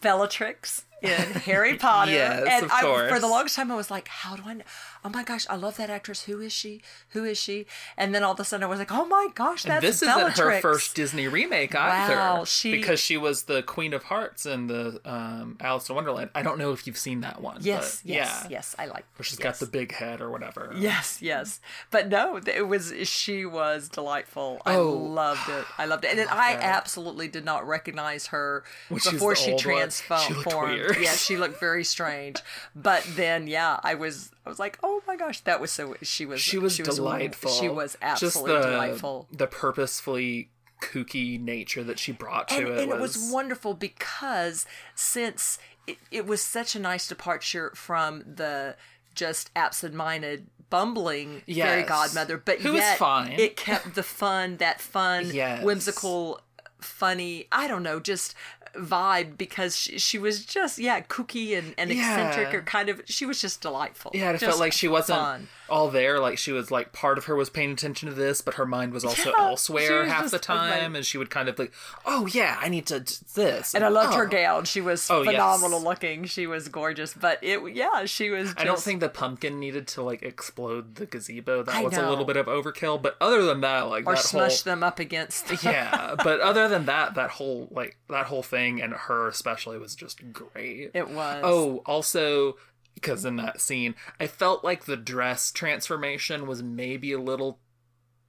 [0.00, 1.10] Bellatrix in
[1.44, 2.12] Harry Potter.
[2.12, 3.10] Yes, and of I, course.
[3.10, 4.64] for the longest time, I was like, "How do I know?
[5.04, 6.22] Oh my gosh, I love that actress.
[6.22, 6.80] Who is she?
[7.10, 9.64] Who is she?" And then all of a sudden, I was like, "Oh my gosh,
[9.64, 12.14] that's this Bellatrix." isn't her first Disney remake either.
[12.16, 16.30] Wow, she- because she was the Queen of Hearts in the um, Alice in Wonderland.
[16.34, 17.58] I don't know if you've seen that one.
[17.60, 18.74] Yes, but yes, yeah, yes.
[18.78, 19.04] I like.
[19.16, 19.42] where she's yes.
[19.44, 20.72] got the big head or whatever.
[20.76, 24.62] Yes, yes, but no, it was she was delightful.
[24.64, 24.88] I Oh.
[24.90, 25.64] loved it.
[25.76, 30.22] I loved it, and then I absolutely did not recognize her When before she transformed.
[30.22, 30.64] she looked weird.
[30.64, 30.96] weird.
[30.98, 32.40] Yeah, she looked very strange.
[32.74, 35.96] But then, yeah, I was, I was like, oh my gosh, that was so.
[36.02, 36.96] She was, she was wonderful.
[36.96, 37.50] delightful.
[37.50, 39.28] She was absolutely Just the, delightful.
[39.32, 40.50] The purposefully
[40.82, 45.58] kooky nature that she brought to and, it and was, it was wonderful because since
[45.86, 48.76] it, it was such a nice departure from the
[49.14, 55.30] just absent-minded bumbling fairy godmother but Who was yet it kept the fun that fun
[55.32, 55.62] Yes.
[55.64, 56.40] whimsical
[56.80, 58.34] funny i don't know just
[58.78, 62.58] vibe because she, she was just yeah kooky and, and eccentric Yeah.
[62.58, 65.48] or kind of she was just delightful Yeah, it felt like she wasn't fun.
[65.68, 66.18] all there.
[66.20, 68.92] Like she was like part of her was paying attention to this, but her mind
[68.92, 71.72] was also Yeah, elsewhere half the was like- time, and she would kind of like,
[72.04, 74.28] "Oh yeah, I need to d- this." and I loved her oh.
[74.28, 74.64] gown.
[74.64, 75.32] She was Oh, yes.
[75.32, 76.24] phenomenal looking.
[76.24, 77.14] She was gorgeous.
[77.14, 78.48] But it, yeah, she was.
[78.48, 81.62] Just, I don't think the pumpkin needed to like explode the gazebo.
[81.62, 83.00] That I was a little bit of overkill.
[83.00, 85.62] But other than that, like or that smush whole them up against.
[85.64, 86.14] yeah.
[86.22, 90.32] But other than that, that whole like that whole thing and her especially was just
[90.32, 90.90] great.
[90.94, 91.40] It was.
[91.44, 92.56] Oh, also
[92.94, 97.58] because in that scene, I felt like the dress transformation was maybe a little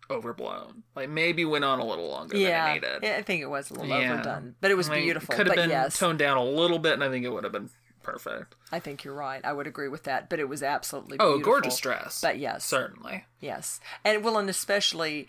[0.10, 0.84] overblown.
[0.96, 2.66] Like maybe went on a little longer yeah.
[2.68, 3.00] than it needed.
[3.04, 4.14] Yeah, I think it was a little Yeah.
[4.14, 5.36] overdone, but it was Like, beautiful.
[5.36, 7.54] Could have been yes, toned down a little bit, and I think it would have
[7.54, 7.70] been
[8.04, 8.56] perfect.
[8.72, 9.44] I think you're right.
[9.44, 10.30] I would agree with that.
[10.30, 11.54] But it was absolutely Oh, beautiful.
[11.54, 12.22] gorgeous dress.
[12.22, 13.26] But yes, certainly.
[13.40, 15.28] yes, and well, and especially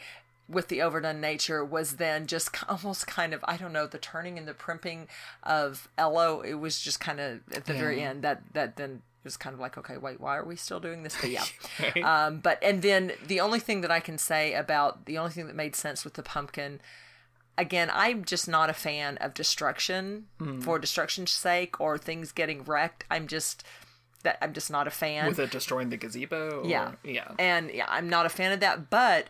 [0.48, 4.38] with the overdone nature was then just almost kind of I don't know the turning
[4.38, 5.08] and the primping
[5.42, 6.40] of Ella.
[6.40, 9.58] It was just kind of at the very end that that then was kind of
[9.58, 11.16] like okay wait why are we still doing this?
[11.20, 11.44] But yeah.
[11.80, 12.04] Right?
[12.04, 15.46] Um, but and then the only thing that I can say about the only thing
[15.48, 16.80] that made sense with the pumpkin,
[17.58, 20.60] again, I'm just not a fan of destruction Hmm.
[20.60, 23.04] for destruction's sake or things getting wrecked.
[23.10, 23.64] I'm just
[24.22, 25.26] that I'm just not a fan.
[25.26, 26.60] With it destroying the gazebo.
[26.60, 27.32] or- yeah, Yeah.
[27.38, 28.90] and yeah, I'm not a fan of that.
[28.90, 29.26] But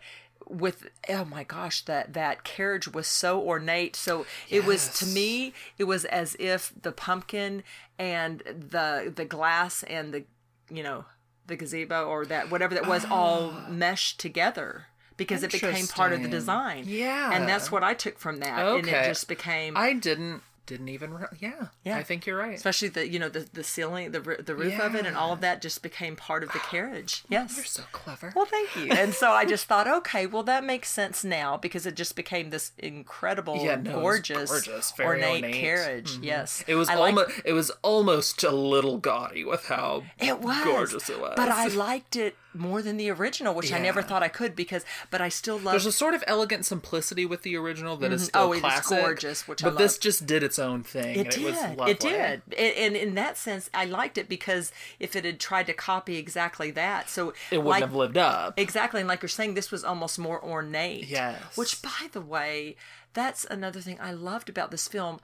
[0.48, 3.96] with oh my gosh, that that carriage was so ornate.
[3.96, 7.62] So it was to me, it was as if the pumpkin
[7.98, 10.24] and the the glass and the
[10.70, 11.04] you know
[11.46, 13.66] the gazebo or that whatever that was all ah.
[13.68, 16.84] meshed together because it became part of the design.
[16.86, 17.32] Yeah.
[17.32, 19.76] and that's what I took from that, and it just became.
[19.76, 21.68] I didn't didn't even re- yeah.
[21.84, 21.96] Yeah.
[21.96, 22.54] I think you're right.
[22.54, 25.40] Especially the you know the the ceiling the the roof of it and all of
[25.40, 27.24] that just became part of the carriage.
[27.28, 28.32] Yes, You're so clever.
[28.34, 28.90] Well, thank you.
[28.92, 32.50] And so I just thought, okay, well, that makes sense now because it just became
[32.50, 35.54] this incredible, Yeah, no, gorgeous, gorgeous, ornate, ornate.
[35.54, 36.12] carriage.
[36.14, 36.24] Mm-hmm.
[36.24, 40.40] Yes, It was I liked- almost it was almost a little gaudy with how It
[40.40, 41.34] was gorgeous it was.
[41.36, 44.84] but I liked it more than the original, which I never thought I could because.
[45.10, 45.72] But I still love.
[45.72, 48.28] There's a sort of elegant simplicity with the original that is mm-hmm.
[48.28, 49.00] still Oh, it is classic.
[49.00, 51.18] gorgeous, which I but this just did its own thing.
[51.18, 51.54] It did.
[51.54, 52.42] It, It, did.
[52.56, 56.16] And, and in that sense, I liked it because if it had tried to copy
[56.16, 58.58] exactly that, so It wouldn't like, have lived up.
[58.58, 61.08] Exactly, and like you're saying, this was almost more ornate.
[61.08, 61.56] Yes.
[61.56, 62.76] Which, by the way,
[63.14, 65.20] that's another thing I loved about this film.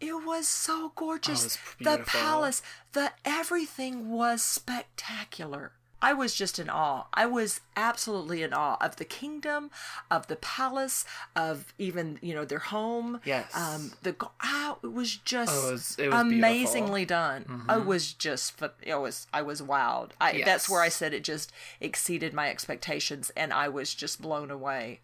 [0.00, 1.58] It was so gorgeous.
[1.58, 2.62] Oh, it was the palace,
[2.92, 5.72] the everything was spectacular.
[6.02, 7.04] I was just in awe.
[7.12, 9.70] I was absolutely in awe of the kingdom,
[10.10, 11.04] of the palace,
[11.36, 13.20] of even you know their home.
[13.24, 13.54] Yes.
[13.54, 13.92] Um.
[14.02, 17.64] The ah, it was just Oh, it was- it was amazingly done.
[17.68, 18.54] I was just.
[18.82, 19.26] It was.
[19.32, 20.10] I was wowed.
[20.20, 20.42] I.
[20.44, 25.00] That's where I said it just exceeded my expectations, and I was just blown away.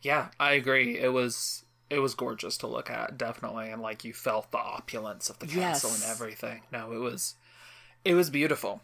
[0.00, 0.98] Yeah, I agree.
[0.98, 5.28] It was it was gorgeous to look at, definitely, and like you felt the opulence
[5.30, 6.02] of the castle Yes.
[6.02, 6.62] and everything.
[6.72, 7.34] No, it was
[8.04, 8.82] it was beautiful.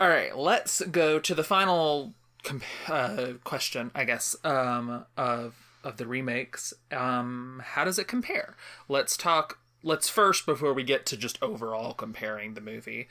[0.00, 5.98] All right, let's go to the final com- uh, question, I guess, um, of of
[5.98, 6.72] the remakes.
[6.90, 8.56] Um, how does it compare?
[8.88, 9.58] Let's talk.
[9.82, 13.08] Let's first, before we get to just overall comparing the movie,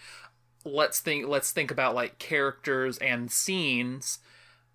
[0.66, 1.28] let's think.
[1.28, 4.18] Let's think about like characters and scenes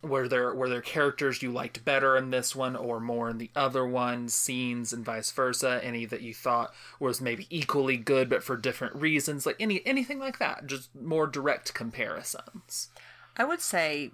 [0.03, 3.51] were there were there characters you liked better in this one or more in the
[3.57, 8.43] other one scenes and vice versa any that you thought was maybe equally good but
[8.43, 12.91] for different reasons like any anything like that just more direct comparisons
[13.37, 14.11] I would say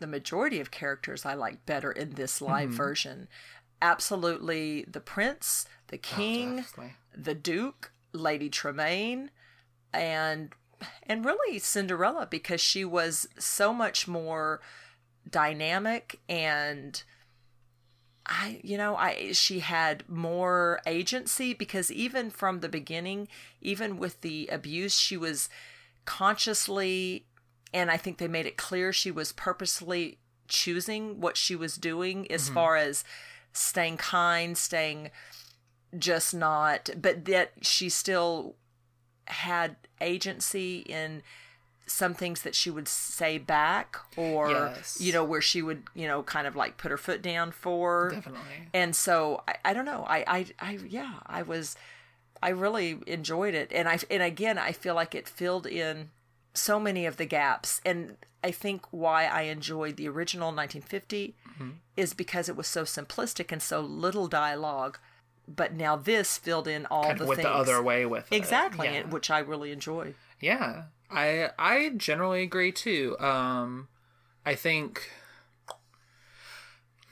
[0.00, 2.76] the majority of characters I like better in this live Mm-hmm.
[2.76, 3.28] version.
[3.80, 6.94] Absolutely, the prince, the king, definitely.
[7.16, 9.30] the duke, Lady Tremaine,
[9.92, 10.50] and
[11.04, 14.60] and really Cinderella because she was so much more
[15.30, 17.02] dynamic and
[18.26, 23.28] I you know I she had more agency because even from the beginning
[23.60, 25.48] even with the abuse she was
[26.04, 27.24] consciously
[27.72, 30.18] and I think they made it clear she was purposely
[30.48, 32.54] choosing what she was doing as mm-hmm.
[32.54, 33.04] far as
[33.52, 35.10] staying kind staying
[35.96, 38.56] just not but that she still
[39.26, 41.22] had agency in
[41.86, 44.98] some things that she would say back or Yes.
[45.00, 48.10] you know where she would you know kind of like put her foot down for
[48.10, 51.76] definitely and so I, I don't know I, I i yeah i was
[52.42, 56.10] I really enjoyed it, and I and again I feel like it filled in
[56.52, 61.70] so many of the gaps, and I think why I enjoyed the original 1950 mm-hmm.
[61.96, 64.98] is because it was so simplistic and so little dialogue.
[65.48, 68.30] But now this filled in all Kind the of went things the other way with
[68.30, 68.36] it.
[68.36, 69.06] exactly, Yeah.
[69.06, 70.12] which I really enjoy.
[70.38, 73.18] Yeah, I I generally agree too.
[73.18, 73.88] Um,
[74.44, 75.10] I think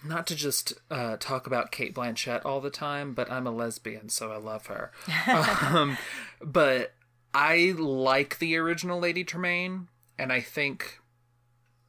[0.05, 4.09] not to just uh, talk about Cate Blanchett all the time, but I'm a lesbian,
[4.09, 4.93] so I love her.
[5.73, 5.97] um,
[6.43, 6.93] but
[7.33, 9.89] I like the original Lady Tremaine,
[10.19, 11.01] and I think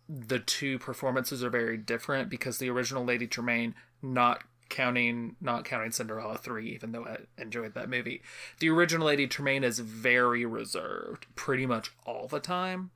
[0.07, 5.91] the two performances are very different because the original Lady Tremaine, not counting not counting
[5.91, 8.21] Cinderella 3 even though I enjoyed that movie.
[8.59, 12.91] The original Lady Tremaine is very reserved pretty much all the time.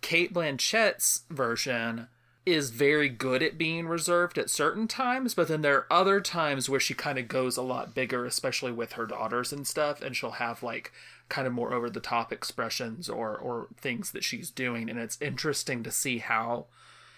[0.00, 2.08] Cate Blanchett's version
[2.46, 6.68] is very good at being reserved at certain times, but then there are other times
[6.68, 10.14] where she kind of goes a lot bigger, especially with her daughters and stuff, and
[10.14, 10.92] she'll have like
[11.28, 15.20] kind of more over the top expressions or or things that she's doing, and it's
[15.20, 16.66] interesting to see how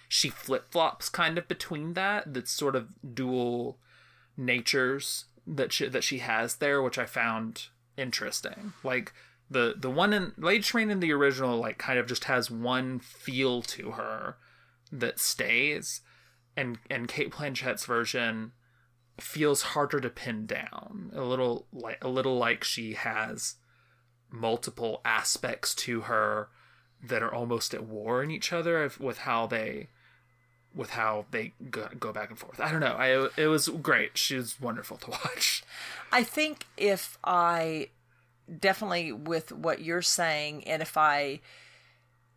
[0.08, 2.32] she flip flops kind of between that.
[2.32, 3.78] That's sort of dual
[4.36, 8.72] natures that she that she has there, which I found interesting.
[8.82, 9.12] Like
[9.50, 12.98] the the one in Lady Tremaine in the original, like kind of just has one
[12.98, 14.36] feel to her
[14.90, 16.00] that stays,
[16.56, 18.52] and and Cate Blanchett's version
[19.20, 21.10] feels harder to pin down.
[21.14, 23.56] A little like a little like she has
[24.30, 26.48] multiple aspects to her
[27.02, 29.88] that are almost at war in each other with how they
[30.78, 32.60] with how they go, go back and forth.
[32.60, 32.94] I don't know.
[32.96, 34.16] I it was great.
[34.16, 35.64] She was wonderful to watch.
[36.12, 37.88] I think if I
[38.60, 41.40] definitely with what you're saying, and if I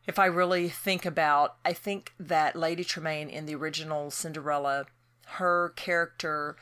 [0.08, 4.88] if I really think about, I think that Lady Tremaine in the original Cinderella,
[5.28, 6.56] her character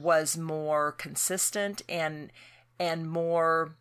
[0.00, 2.30] was more consistent and
[2.78, 3.74] and more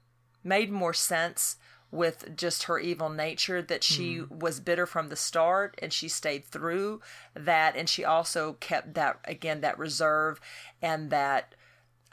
[0.43, 1.57] made more sense
[1.91, 6.45] with just her evil nature that she was bitter from the start and she stayed
[6.45, 7.01] through
[7.33, 10.39] that and she also kept that again that reserve
[10.81, 11.55] and that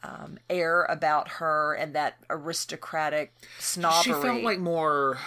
[0.04, 5.18] um, air about her and that aristocratic snobbery She felt like more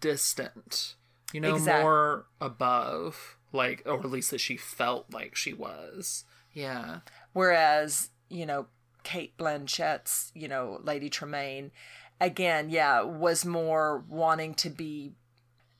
[0.00, 0.94] distant.
[1.32, 3.36] You know, Exact- more above.
[3.52, 6.24] Like or at least that she felt like she was.
[6.52, 7.00] Yeah.
[7.32, 8.66] Whereas, you know,
[9.04, 11.70] Cate Blanchett's, you know, Lady Tremaine,
[12.20, 15.12] again, yeah, was more wanting to be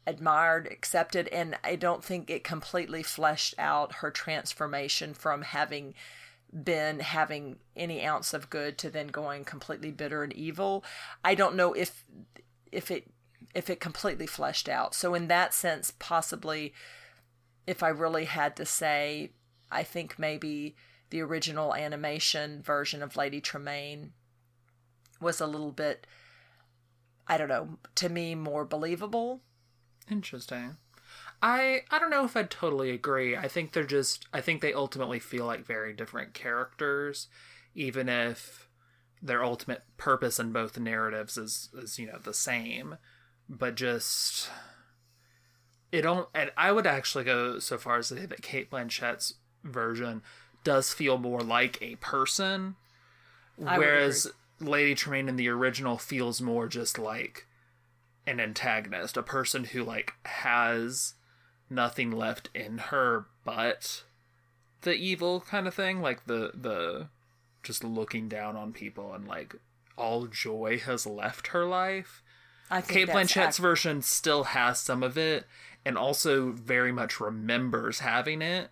[0.06, 5.94] admired, accepted, and I don't think it completely fleshed out her transformation from having
[6.50, 10.82] been having any ounce of good to then going completely bitter and evil.
[11.22, 12.04] I don't know if
[12.72, 13.10] if it
[13.54, 14.94] if it completely fleshed out.
[14.94, 16.72] So in that sense, possibly
[17.66, 19.32] if I really had to say,
[19.70, 20.74] I think maybe
[21.10, 24.12] the original animation version of Lady Tremaine
[25.20, 26.06] was a little bit,
[27.28, 29.42] I don't know, to me more believable.
[30.10, 30.76] Interesting.
[31.42, 33.36] I I don't know if I'd totally agree.
[33.36, 37.28] I think they're just I think they ultimately feel like very different characters,
[37.74, 38.68] even if
[39.22, 42.96] their ultimate purpose in both narratives is is you know the same,
[43.48, 44.50] but just
[45.92, 46.28] it don't.
[46.34, 50.22] And I would actually go so far as to say that Cate Blanchett's version
[50.64, 52.76] does feel more like a person,
[53.64, 54.30] I whereas
[54.60, 57.46] Lady Tremaine in the original feels more just like
[58.26, 61.14] an antagonist, a person who like has
[61.70, 64.04] nothing left in her but
[64.82, 67.08] the evil kind of thing, like the the
[67.62, 69.56] just looking down on people and like
[69.96, 72.22] all joy has left her life.
[72.70, 75.46] I Cate Blanchett's ac- version still has some of it
[75.84, 78.70] and also very much remembers having it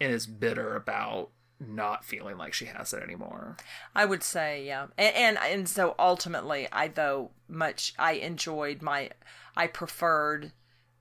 [0.00, 3.56] and is bitter about not feeling like she has it anymore.
[3.94, 9.10] I would say, yeah, and, and and so ultimately, I though much I enjoyed my,
[9.56, 10.52] I preferred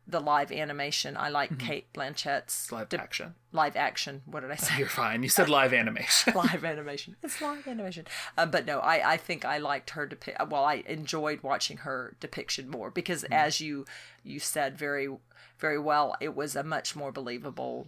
[0.08, 1.18] the live animation.
[1.18, 3.34] I like Cate Blanchett's Live de- action.
[3.52, 4.22] live action.
[4.26, 4.78] What did I say?
[4.78, 5.24] You're fine.
[5.24, 6.34] You said live animation.
[6.36, 7.16] live animation.
[7.24, 8.06] It's live animation.
[8.38, 10.38] Uh, but no, I, I think I liked her depict.
[10.50, 13.86] Well, I enjoyed watching her depiction more because, as you
[14.24, 15.10] you said very
[15.58, 17.88] very well, it was a much more believable,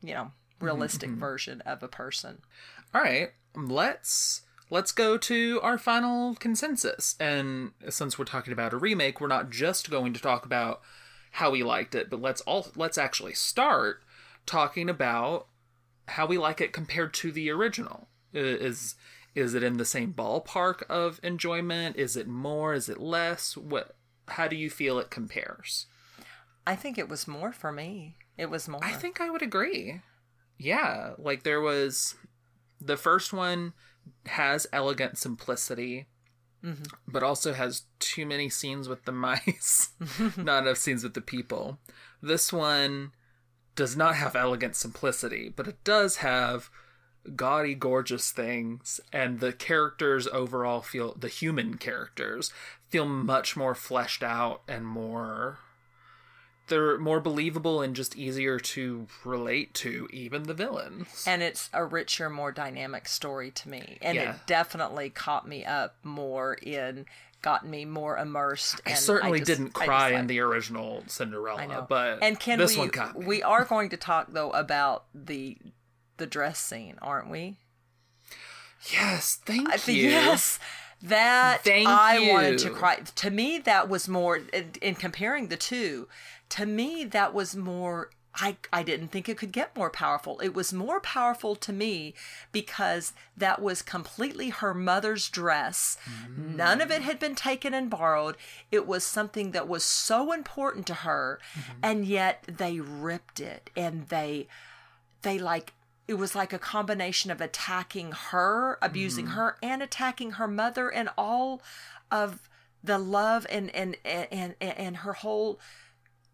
[0.00, 0.30] you know,
[0.62, 1.20] Mm-hmm, realistic mm-hmm.
[1.20, 2.42] version of a person.
[2.94, 7.16] All right, let's let's go to our final consensus.
[7.20, 10.80] And since we're talking about a remake, we're not just going to talk about
[11.32, 14.02] how we liked it, but let's all let's actually start
[14.46, 15.46] talking about
[16.08, 18.08] how we like it compared to the original.
[18.32, 18.94] Is
[19.34, 21.96] is it in the same ballpark of enjoyment?
[21.96, 22.74] Is it more?
[22.74, 23.56] Is it less?
[23.56, 23.96] What?
[24.28, 25.86] How do you feel it compares?
[26.66, 28.16] I think it was more for me.
[28.38, 28.84] It was more.
[28.84, 30.00] I think I would agree.
[30.62, 32.14] Yeah, like there was
[32.80, 33.72] the first one
[34.26, 36.06] has elegant simplicity
[36.64, 36.82] mm-hmm.
[37.06, 39.90] but also has too many scenes with the mice,
[40.36, 41.78] not enough scenes with the people.
[42.22, 43.12] This one
[43.74, 46.70] does not have elegant simplicity, but it does have
[47.36, 52.52] gaudy, gorgeous things, and the characters overall feel the human characters
[52.88, 55.58] feel much more fleshed out and more
[56.68, 61.24] they're more believable and just easier to relate to even the villains.
[61.26, 64.34] and it's a richer, more dynamic story to me, and Yeah.
[64.34, 67.06] it definitely caught me up more in,
[67.42, 68.80] got me more immersed.
[68.86, 72.78] I certainly just- didn't cry in the original Cinderella, I but and can this we?
[72.80, 73.26] one got me.
[73.26, 75.58] We are going to talk though about the
[76.18, 77.56] the dress scene, aren't we?
[78.92, 80.08] yes, thank I you.
[80.10, 80.58] yes.
[81.04, 82.94] That Thank I wanted to cry.
[83.16, 86.06] To me, that was more in, in comparing the two.
[86.52, 88.10] To me, that was more.
[88.34, 90.38] I I didn't think it could get more powerful.
[90.40, 92.14] It was more powerful to me
[92.50, 95.98] because that was completely her mother's dress.
[96.04, 96.56] Mm.
[96.56, 98.36] None of it had been taken and borrowed.
[98.70, 101.72] It was something that was so important to her, mm-hmm.
[101.82, 104.46] and yet they ripped it and they
[105.22, 105.74] they like
[106.08, 109.34] it was like a combination of attacking her, abusing mm-hmm.
[109.36, 111.62] her, and attacking her mother, and all
[112.10, 112.48] of
[112.84, 115.58] the love and and and and, and her whole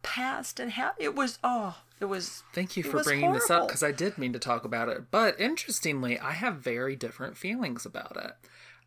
[0.08, 1.38] past and how it was.
[1.44, 2.42] Oh, it was.
[2.54, 5.10] Thank you for bringing this up because I did mean to talk about it.
[5.10, 8.32] But interestingly, I have very different feelings about it.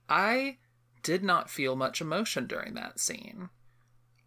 [0.09, 0.57] I
[1.03, 3.49] did not feel much emotion during that scene.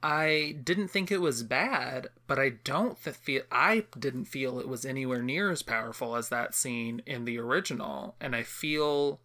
[0.02, 4.68] I didn't think it was bad, but I don't th- feel I didn't feel it
[4.68, 9.20] was anywhere near as powerful as that scene in the original, and I feel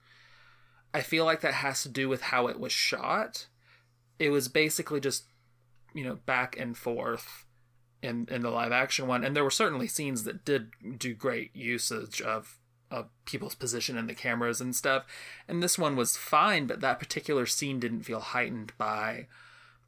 [0.94, 3.48] I feel like that has to do with how it was shot.
[4.18, 5.26] It was basically just
[5.94, 7.46] you know back and forth
[8.02, 11.56] in in the live action one, and there were certainly scenes that did do great
[11.56, 12.58] usage of
[12.92, 15.06] of people's position in the cameras and stuff.
[15.48, 19.28] And this one was fine, but that particular scene didn't feel heightened by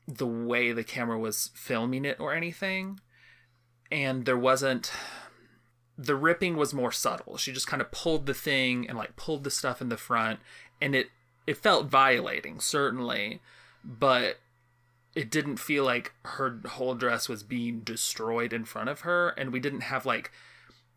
[0.07, 2.99] the way the camera was filming it or anything.
[3.91, 4.91] And there wasn't
[5.97, 7.37] the ripping was more subtle.
[7.37, 10.39] She just kind of pulled the thing and like pulled the stuff in the front
[10.79, 11.07] and it
[11.47, 13.41] it felt violating certainly,
[13.83, 14.37] but
[15.15, 19.51] it didn't feel like her whole dress was being destroyed in front of her and
[19.51, 20.31] we didn't have like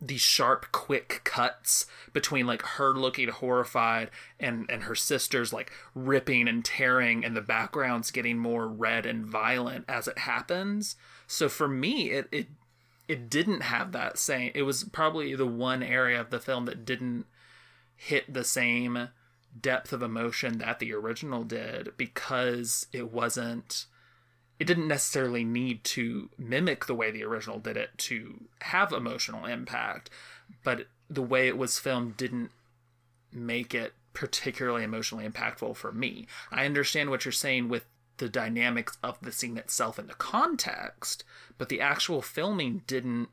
[0.01, 6.49] these sharp quick cuts between like her looking horrified and and her sisters like ripping
[6.49, 10.97] and tearing and the background's getting more red and violent as it happens.
[11.27, 12.49] So for me it it
[13.09, 16.85] it didn't have that same it was probably the one area of the film that
[16.85, 17.27] didn't
[17.97, 19.09] hit the same
[19.59, 23.87] depth of emotion that the original did because it wasn't
[24.65, 29.45] it didn't necessarily need to mimic the way the original did it to have emotional
[29.45, 30.11] impact,
[30.63, 32.51] but the way it was filmed didn't
[33.33, 36.27] make it particularly emotionally impactful for me.
[36.51, 37.85] I understand what you're saying with
[38.19, 41.25] the dynamics of the scene itself and the context,
[41.59, 43.29] but the actual filming didn't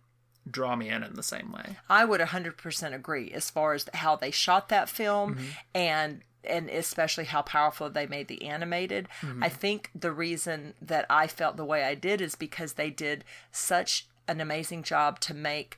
[0.50, 1.78] draw me in in the same way.
[1.88, 5.46] I would 100% agree as far as how they shot that film Mm-hmm.
[5.76, 9.08] and and especially how powerful they made the animated.
[9.22, 9.44] Mm-hmm.
[9.44, 13.24] I think the reason that I felt the way I did is because they did
[13.52, 15.78] such an amazing job to make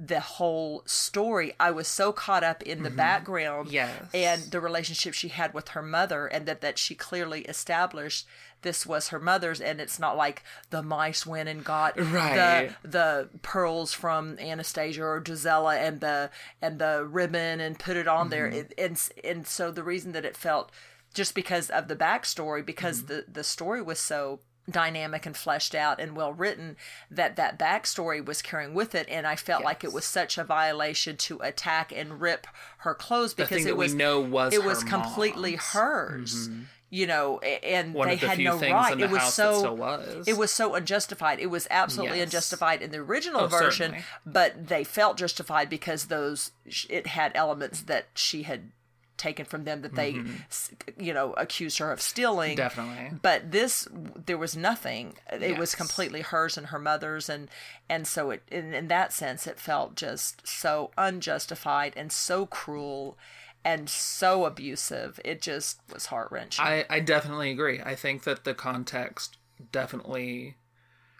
[0.00, 1.52] the whole story.
[1.58, 3.74] I was so caught up in the background Mm-hmm.
[3.74, 3.92] Yes.
[4.14, 8.26] and the relationship she had with her mother and that that she clearly established
[8.62, 12.70] this was her mother's and it's not like the mice went and got Right.
[12.82, 16.30] the the pearls from Anastasia or Drizella and the
[16.62, 20.24] and the ribbon and put it on there it, and and so the reason that
[20.24, 20.70] it felt
[21.14, 24.40] just because of the backstory because the the story was so
[24.70, 26.76] dynamic and fleshed out and well written
[27.10, 30.44] that that backstory was carrying with it and I felt like it was such a
[30.44, 32.46] violation to attack and rip
[32.78, 35.64] her clothes The because it was was it was completely mom's.
[35.72, 36.62] hers mm-hmm.
[36.90, 40.28] you know and One they the had no right it was so was.
[40.28, 41.38] it was so unjustified.
[41.40, 42.26] It was absolutely Yes.
[42.28, 44.04] unjustified in the original Oh, version, certainly.
[44.26, 46.52] but they felt justified because those
[46.90, 48.70] it had elements that she had
[49.18, 52.50] taken from them that they s you know accused her of stealing.
[52.50, 52.56] Mm-hmm.
[52.56, 53.18] Definitely.
[53.20, 55.14] But this there was nothing.
[55.30, 57.48] It was completely hers and her mother's and
[57.88, 63.18] and so it in, in that sense it felt just so unjustified and so cruel
[63.64, 65.20] and so abusive.
[65.24, 66.64] It just was heart wrenching.
[66.64, 67.80] I, I definitely agree.
[67.84, 69.36] I think that the context
[69.72, 70.56] definitely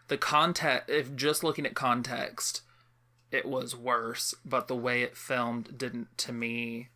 [0.06, 2.62] the context if just looking at context
[3.30, 6.88] it was worse, but the way it filmed didn't to me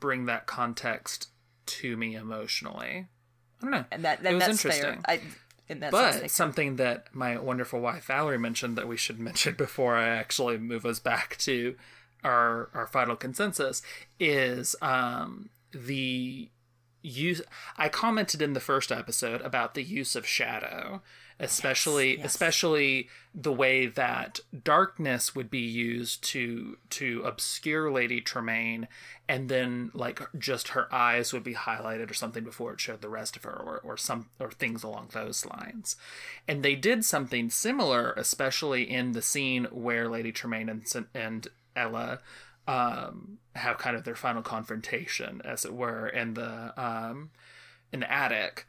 [0.00, 1.28] bring that context
[1.66, 3.06] to me emotionally.
[3.60, 3.84] I don't know.
[3.92, 4.82] and that, it was that's interesting.
[4.82, 4.98] fair.
[5.06, 5.20] I,
[5.78, 10.08] that But something that my wonderful wife Valerie mentioned that we should mention before I
[10.08, 11.76] actually move us back to
[12.24, 13.82] our our final consensus
[14.18, 16.50] is um, the
[17.02, 17.42] use
[17.76, 21.02] I commented in the first episode about the use of shadow,
[21.38, 22.26] especially yes.
[22.26, 28.88] especially the way that darkness would be used to to obscure Lady Tremaine
[29.28, 33.08] and then like just her eyes would be highlighted or something before it showed the
[33.08, 35.96] rest of her or, or some or things along those lines.
[36.48, 40.84] And they did something similar, especially in the scene where Lady Tremaine and
[41.14, 42.20] and Ella
[42.66, 47.30] um, have kind of their final confrontation, as it were, in the um,
[47.92, 48.66] in the attic.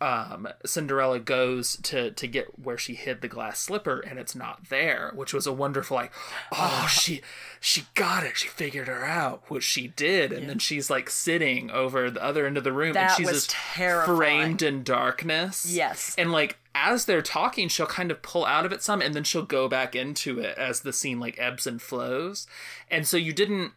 [0.00, 4.68] Um, Cinderella goes to to get where she hid the glass slipper, and it's not
[4.68, 6.12] there, which was a wonderful like,
[6.52, 7.22] oh, she
[7.60, 11.70] she got it, she figured her out, which she did, and then she's like sitting
[11.70, 14.16] over the other end of the room, and she's just terrifying.
[14.16, 15.64] framed in darkness.
[15.70, 16.14] Yes.
[16.18, 19.24] and like as they're talking, she'll kind of pull out of it some, and then
[19.24, 22.46] she'll go back into it as the scene like ebbs and flows,
[22.90, 23.72] and so you didn't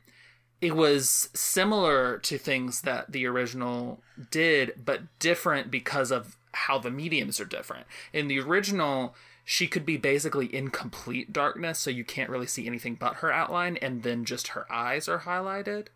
[0.60, 6.90] it was similar to things that the original did, but different because of how the
[6.90, 7.86] mediums are different.
[8.12, 12.66] In the original, she could be basically in complete darkness, so you can't really see
[12.66, 15.88] anything but her outline, and then just her eyes are highlighted.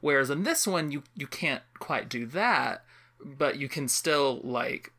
[0.00, 2.84] Whereas in this one, you you can't quite do that,
[3.22, 4.92] but you can still like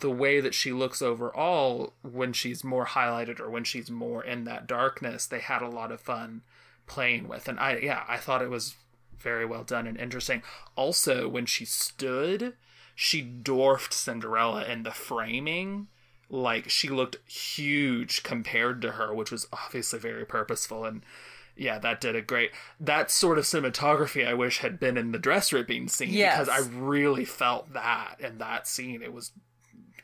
[0.00, 4.44] the way that she looks overall when she's more highlighted or when she's more in
[4.44, 5.26] that darkness.
[5.26, 6.42] They had a lot of fun
[6.86, 8.74] playing with and i yeah i thought it was
[9.18, 10.42] very well done and interesting
[10.74, 12.54] also when she stood
[12.94, 15.86] she dwarfed cinderella in the framing
[16.30, 21.02] like she looked huge compared to her which was obviously very purposeful and
[21.56, 25.18] yeah that did a great that sort of cinematography i wish had been in the
[25.18, 26.38] dress ripping scene Yes.
[26.38, 29.32] because i really felt that in that scene it was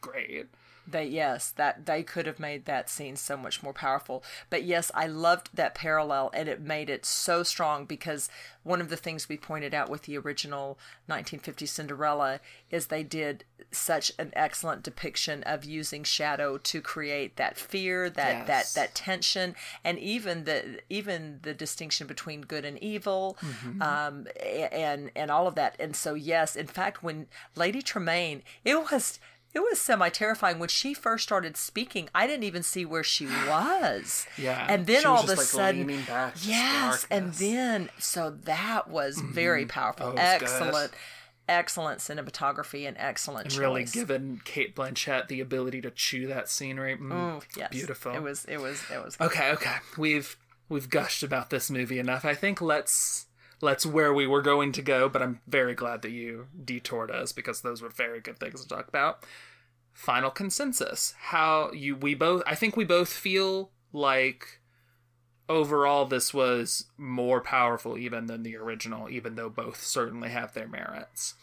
[0.05, 0.47] great
[0.87, 4.23] They yes, that they could have made that scene so much more powerful.
[4.51, 8.29] But yes, I loved that parallel and it made it so strong because
[8.65, 12.41] one of the things we pointed out with the original 1950 Cinderella
[12.71, 18.47] is they did such an excellent depiction of using shadow to create that fear, that
[18.47, 18.75] Yes.
[18.75, 23.39] that that tension and even the even the distinction between good and evil
[23.81, 25.77] um and and all of that.
[25.81, 27.27] And so yes, in fact when
[27.57, 29.19] Lady Tremaine, it was
[29.55, 32.09] it was semi terrifying when she first started speaking.
[32.15, 34.27] I didn't even see where she was.
[34.37, 38.89] Yeah, and then all of a like, sudden, leaning back, yes, and then so that
[38.89, 40.07] was very powerful.
[40.07, 40.43] Oh, was good.
[40.43, 40.93] excellent,
[41.49, 46.97] excellent cinematography and excellent and really given Cate Blanchett the ability to chew that scenery.
[46.97, 48.13] Mm, Ooh, yes, beautiful.
[48.13, 48.45] It was.
[48.47, 48.83] It was.
[48.93, 49.17] It was.
[49.21, 49.77] Okay, okay.
[49.97, 50.37] We've
[50.69, 52.25] we've gushed about this movie enough.
[52.25, 53.27] I think let's
[53.61, 57.33] let's where we were going to go, but I'm very glad that you detoured us
[57.33, 59.25] because those were very good things to talk about.
[59.93, 61.15] Final consensus.
[61.19, 64.61] How you we both I think we both feel like
[65.49, 70.69] overall this was more powerful even than the original, even though both certainly have their
[70.69, 71.35] merits.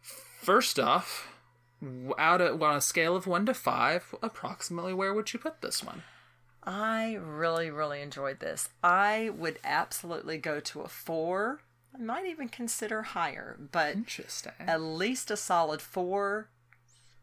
[0.00, 1.28] First off,
[2.18, 5.84] out of on a scale of one to five, approximately where would you put this
[5.84, 6.02] one?
[6.62, 8.68] I really, really enjoyed this.
[8.82, 11.60] I would absolutely go to a four.
[11.94, 14.52] I might even consider higher, but Interesting.
[14.60, 16.48] at least a solid four,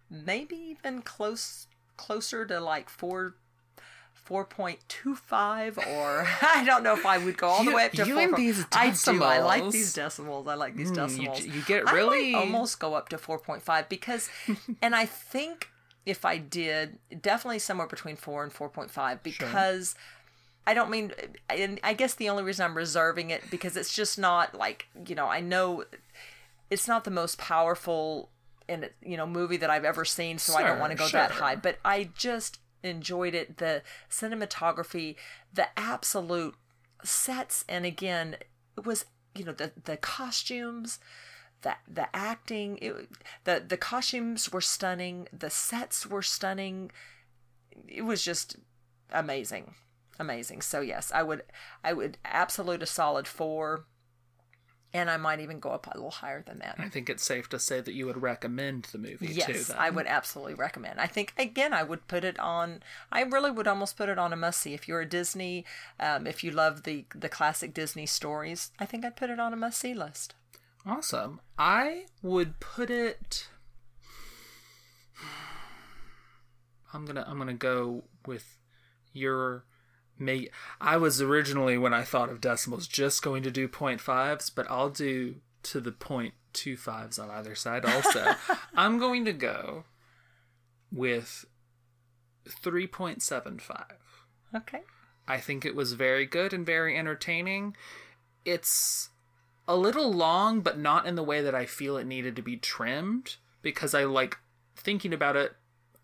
[0.09, 1.67] maybe even close
[1.97, 3.35] closer to like four.
[4.29, 8.05] 4.25 or I don't know if I would go all the You- way up to
[8.05, 8.23] you 4.
[8.23, 9.23] and these I do.
[9.23, 10.47] I like these decimals.
[10.47, 11.45] I like these Mm, you- decimals.
[11.45, 14.29] you get really- almost go up to 4.5 because
[14.81, 15.69] and I think
[16.07, 19.93] if I did definitely somewhere between 4 and 4.5 because
[20.65, 21.11] I don't mean,
[21.49, 25.15] and I guess the only reason I'm reserving it because it's just not like you
[25.15, 25.83] know I know
[26.69, 28.29] it's not the most powerful
[28.67, 31.31] in you know movie that I've ever seen, so I don't want to go that
[31.31, 31.55] high.
[31.55, 35.15] But I just enjoyed it, the cinematography,
[35.53, 36.55] the absolute
[37.03, 38.37] sets, and again,
[38.77, 39.05] it was
[39.35, 40.99] you know the the costumes.
[41.63, 43.09] The, the acting, it,
[43.43, 45.27] the the costumes were stunning.
[45.33, 46.91] The sets were stunning.
[47.87, 48.57] It was just
[49.11, 49.73] amazing
[50.19, 51.43] amazing so yes i would
[51.83, 53.85] i would absolute a solid four
[54.93, 57.47] and i might even go up a little higher than that I think it's safe
[57.49, 59.33] to say that you would recommend the movie too.
[59.33, 59.77] yes Then.
[59.77, 62.81] i would absolutely recommend i think again i would put it on
[63.11, 65.65] i really would almost put it on a must see if you're a disney
[65.99, 69.53] um, if you love the the classic disney stories i think i'd put it on
[69.53, 70.33] a must see list
[70.85, 71.41] Awesome.
[71.57, 73.47] I would put it.
[76.93, 78.57] I'm gonna I'm gonna go with
[79.13, 79.65] your
[80.17, 80.51] mate.
[80.79, 84.69] I was originally when I thought of decimals just going to do point fives, but
[84.69, 87.85] I'll do to the point two fives on either side.
[87.85, 88.33] Also,
[88.75, 89.83] I'm going to go
[90.91, 91.45] with
[92.47, 94.25] three point seven five.
[94.55, 94.81] okay
[95.27, 97.75] I think it was very good and very entertaining.
[98.45, 99.09] It's
[99.67, 102.57] a little long, but not in the way that I feel it needed to be
[102.57, 104.37] trimmed because I like
[104.75, 105.55] thinking about it.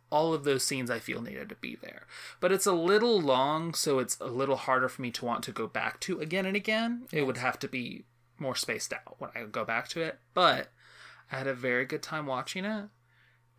[0.09, 2.05] All of those scenes I feel needed to be there.
[2.39, 5.51] But it's a little long, so it's a little harder for me to want to
[5.51, 7.07] go back to again and again.
[7.11, 8.05] It would have to be
[8.37, 10.19] more spaced out when I go back to it.
[10.35, 10.71] But
[11.31, 12.89] I had a very good time watching it.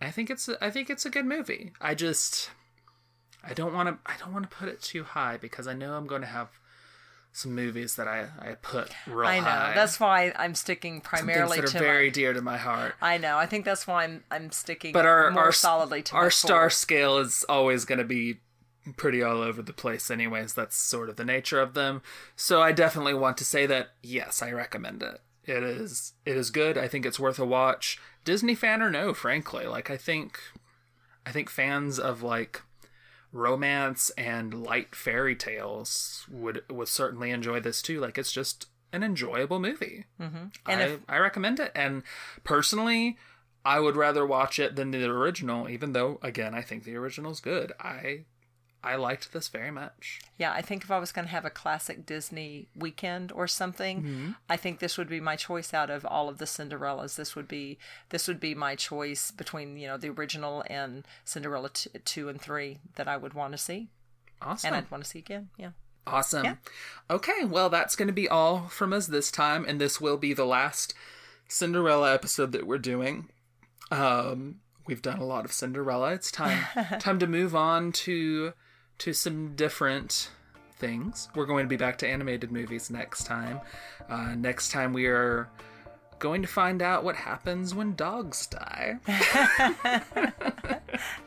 [0.00, 1.72] I think it's a, I think it's a good movie.
[1.80, 2.50] I just
[3.42, 5.94] I don't want to I don't want to put it too high because I know
[5.94, 6.60] I'm going to have
[7.34, 9.44] some movies that I I put real I know.
[9.46, 9.72] high.
[9.74, 12.94] That's why I'm sticking things primarily that are to very my, dear to my heart.
[13.02, 13.36] I know.
[13.36, 16.70] I think that's why I'm I'm sticking But our more our solidly to our star
[16.70, 18.38] scale is always going to be
[18.96, 22.02] pretty all over the place anyways that's sort of the nature of them
[22.36, 26.50] so i definitely want to say that yes i recommend it it is it is
[26.50, 30.38] good i think it's worth a watch disney fan or no frankly like i think
[31.24, 32.60] i think fans of like
[33.34, 39.02] romance and light fairy tales would would certainly enjoy this too like it's just an
[39.02, 40.46] enjoyable movie mm-hmm.
[40.66, 41.72] And I, if- I recommend it.
[41.74, 42.04] And
[42.44, 43.18] personally,
[43.64, 47.40] I would rather watch it than the original, even though again I think the original's
[47.40, 47.72] good.
[47.80, 48.26] I
[48.84, 50.20] I liked this very much.
[50.38, 54.02] Yeah, I think if I was going to have a classic Disney weekend or something,
[54.02, 54.30] Mm-hmm.
[54.48, 57.16] I think this would be my choice out of all of the Cinderellas.
[57.16, 57.78] This would be
[58.10, 62.40] this would be my choice between you know the original and Cinderella t- two and
[62.40, 63.88] three that I would want to see,
[64.42, 64.68] Awesome.
[64.68, 65.48] and I'd want to see again.
[65.56, 65.70] Yeah.
[66.06, 66.44] Awesome.
[66.44, 66.56] Yeah.
[67.08, 70.34] Okay, well, that's going to be all from us this time, and this will be
[70.34, 70.92] the last
[71.48, 73.30] Cinderella episode that we're doing.
[73.90, 74.56] Um,
[74.86, 76.12] we've done a lot of Cinderella.
[76.12, 76.64] It's time
[77.00, 78.52] time to move on to
[78.98, 80.30] to some different
[80.76, 81.28] things.
[81.34, 83.60] We're going to be back to animated movies next time.
[84.08, 85.48] Uh, next time we are
[86.18, 88.98] going to find out what happens when dogs die.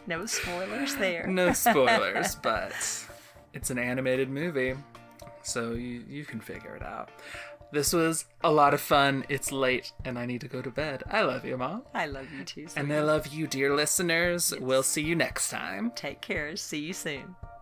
[0.07, 1.28] No spoilers there.
[1.28, 2.74] no spoilers, but
[3.53, 4.76] it's an animated movie,
[5.43, 7.09] so you, you can figure it out.
[7.74, 9.26] This was a lot of fun.
[9.28, 11.03] It's late and I need to go to bed.
[11.11, 11.84] I love you, Mom.
[11.93, 12.68] I love you too.
[12.78, 12.91] And.
[12.93, 14.53] I love you, dear listeners.
[14.57, 15.91] We'll see you next time.
[15.93, 16.55] Take care.
[16.55, 17.36] See you soon.